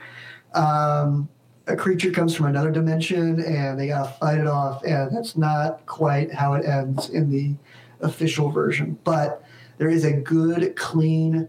[0.54, 1.28] Um,
[1.68, 5.86] a creature comes from another dimension, and they gotta fight it off, and that's not
[5.86, 7.56] quite how it ends in the
[8.02, 8.98] official version.
[9.04, 9.44] But
[9.78, 11.48] there is a good, clean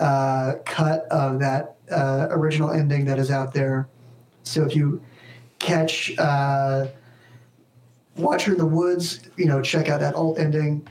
[0.00, 3.88] uh, cut of that uh, original ending that is out there.
[4.42, 5.02] So if you
[5.58, 6.86] catch uh,
[8.16, 10.86] Watcher in the Woods, you know, check out that alt ending.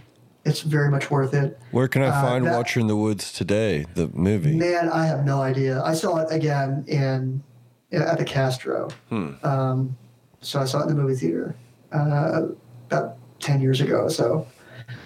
[0.45, 1.59] It's very much worth it.
[1.71, 3.85] Where can I Uh, find that- Watcher in the Woods today?
[3.95, 4.55] The movie.
[4.55, 5.81] Man, I have no idea.
[5.83, 7.43] I saw it again in
[7.91, 8.89] at the Castro.
[9.09, 9.31] Hmm.
[9.43, 9.97] Um,
[10.41, 11.55] so I saw it in the movie theater
[11.91, 12.43] uh,
[12.89, 14.07] about ten years ago.
[14.07, 14.47] So,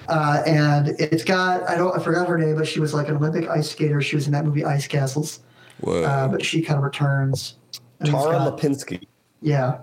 [0.07, 3.15] uh, and it's got I don't I forgot her name, but she was like an
[3.15, 4.01] Olympic ice skater.
[4.01, 5.39] She was in that movie Ice Castles.
[5.84, 6.03] Whoa.
[6.03, 7.55] Uh, but she kind of returns.
[8.03, 9.05] Tara got- Lipinski.
[9.41, 9.79] Yeah.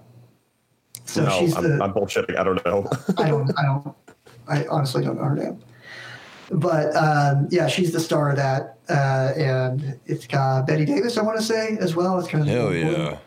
[1.05, 1.85] So no, she's I'm, the.
[1.85, 2.37] I'm bullshitting.
[2.39, 2.87] I don't know.
[3.19, 3.51] I don't.
[3.59, 3.97] I don't.
[4.49, 5.61] I honestly don't know her name.
[6.53, 11.17] But um, yeah, she's the star of that, uh, and it's got Bette Davis.
[11.17, 12.19] I want to say as well.
[12.19, 13.19] It's kind of Hell yeah.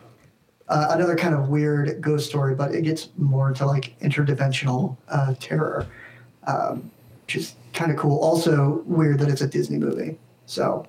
[0.67, 5.35] uh, another kind of weird ghost story, but it gets more into like interdimensional uh,
[5.39, 5.87] terror,
[6.47, 6.89] um,
[7.25, 8.19] which is kind of cool.
[8.19, 10.17] Also weird that it's a Disney movie.
[10.45, 10.85] So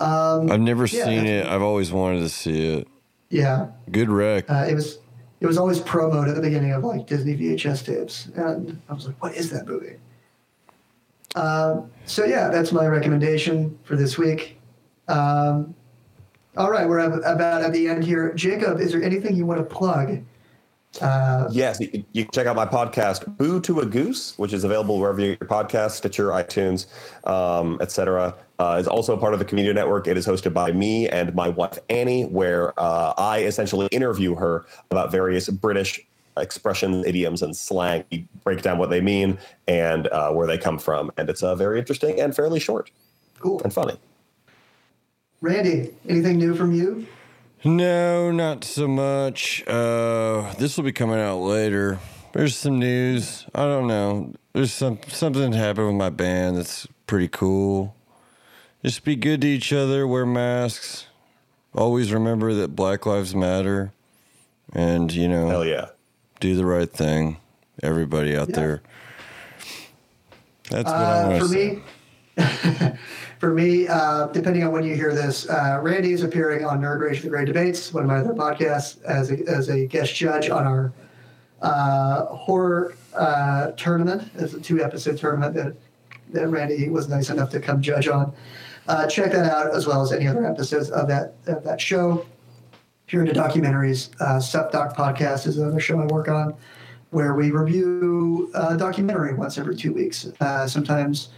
[0.00, 1.46] um, I've never yeah, seen it.
[1.46, 2.88] I've always wanted to see it.
[3.30, 4.50] yeah, Good rec.
[4.50, 4.98] uh, it was
[5.40, 9.06] it was always promoted at the beginning of like Disney VHS tapes, and I was
[9.06, 9.96] like, "What is that movie?"
[11.34, 14.58] Um, so yeah, that's my recommendation for this week.
[15.08, 15.74] Um,
[16.56, 18.32] all right, we're about at the end here.
[18.34, 20.22] Jacob, is there anything you want to plug?
[21.02, 24.64] Uh, Yes, you, you can check out my podcast, Boo to a Goose, which is
[24.64, 26.86] available wherever you get your podcast, Stitcher, iTunes,
[27.28, 28.34] um, etc.
[28.58, 30.06] Uh, is also part of the Community Network.
[30.06, 34.64] It is hosted by me and my wife Annie, where uh, I essentially interview her
[34.90, 36.00] about various British
[36.38, 38.04] expressions, idioms, and slang.
[38.10, 39.38] We break down what they mean
[39.68, 42.90] and uh, where they come from, and it's uh, very interesting and fairly short
[43.38, 43.60] cool.
[43.62, 43.96] and funny.
[45.40, 47.06] Randy, anything new from you?
[47.64, 49.66] No, not so much.
[49.66, 51.98] Uh, this will be coming out later.
[52.32, 53.46] There's some news.
[53.54, 54.34] I don't know.
[54.52, 57.94] There's some something happened with my band that's pretty cool.
[58.86, 60.06] Just be good to each other.
[60.06, 61.06] Wear masks.
[61.74, 63.90] Always remember that Black Lives Matter,
[64.72, 65.86] and you know, Hell yeah.
[66.38, 67.38] do the right thing.
[67.82, 68.54] Everybody out Yeah.
[68.54, 68.82] there.
[70.70, 71.82] That's what I Uh, want for to say.
[72.86, 72.92] me,
[73.40, 77.00] for me, uh, depending on when you hear this, uh, Randy is appearing on Nerd
[77.00, 80.48] Rage: The Great Debates, one of my other podcasts, as a, as a guest judge
[80.48, 80.92] on our
[81.60, 84.30] uh, horror uh, tournament.
[84.36, 85.74] It's a two episode tournament that
[86.34, 88.32] that Randy was nice enough to come judge on.
[88.88, 92.24] Uh, check that out as well as any other episodes of that of that show.
[93.06, 96.54] If you're into documentaries, uh, Doc Podcast is another show I work on,
[97.10, 100.26] where we review a documentary once every two weeks.
[100.40, 101.28] Uh, sometimes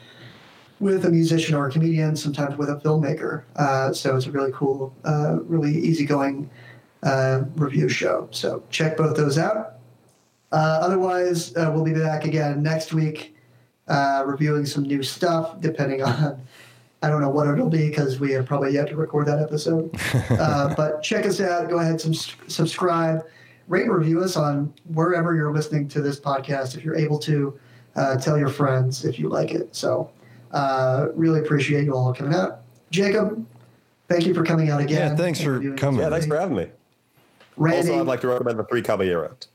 [0.81, 3.43] with a musician or a comedian, sometimes with a filmmaker.
[3.57, 6.49] Uh, so it's a really cool, uh, really easygoing
[7.03, 8.29] uh, review show.
[8.31, 9.75] So check both those out.
[10.51, 13.37] Uh, otherwise, uh, we'll be back again next week,
[13.89, 16.41] uh, reviewing some new stuff, depending on.
[17.03, 19.91] I don't know what it'll be because we have probably yet to record that episode.
[20.31, 21.69] uh, but check us out.
[21.69, 23.25] Go ahead, subs- subscribe,
[23.69, 26.77] rate and review us on wherever you're listening to this podcast.
[26.77, 27.59] If you're able to,
[27.95, 29.75] uh, tell your friends if you like it.
[29.75, 30.11] So,
[30.53, 32.61] uh, really appreciate you all coming out.
[32.91, 33.45] Jacob,
[34.09, 35.11] thank you for coming out again.
[35.11, 36.01] Yeah, thanks for coming.
[36.01, 36.69] Yeah, thanks for having me.
[37.57, 39.49] Randy, Also, I'd like to recommend the Three Caballeros.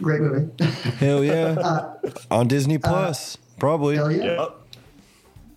[0.00, 0.50] great movie.
[0.98, 1.94] Hell yeah.
[2.30, 3.96] On Disney Plus, probably.
[3.96, 4.24] Hell yeah.
[4.40, 4.61] Yep.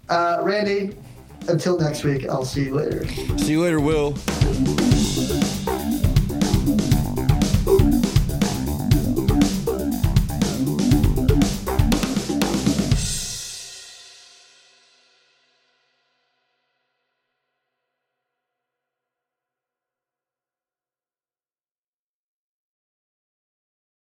[0.10, 0.96] Uh, Randy,
[1.48, 3.08] until next week, I'll see you later.
[3.38, 4.16] See you later, Will.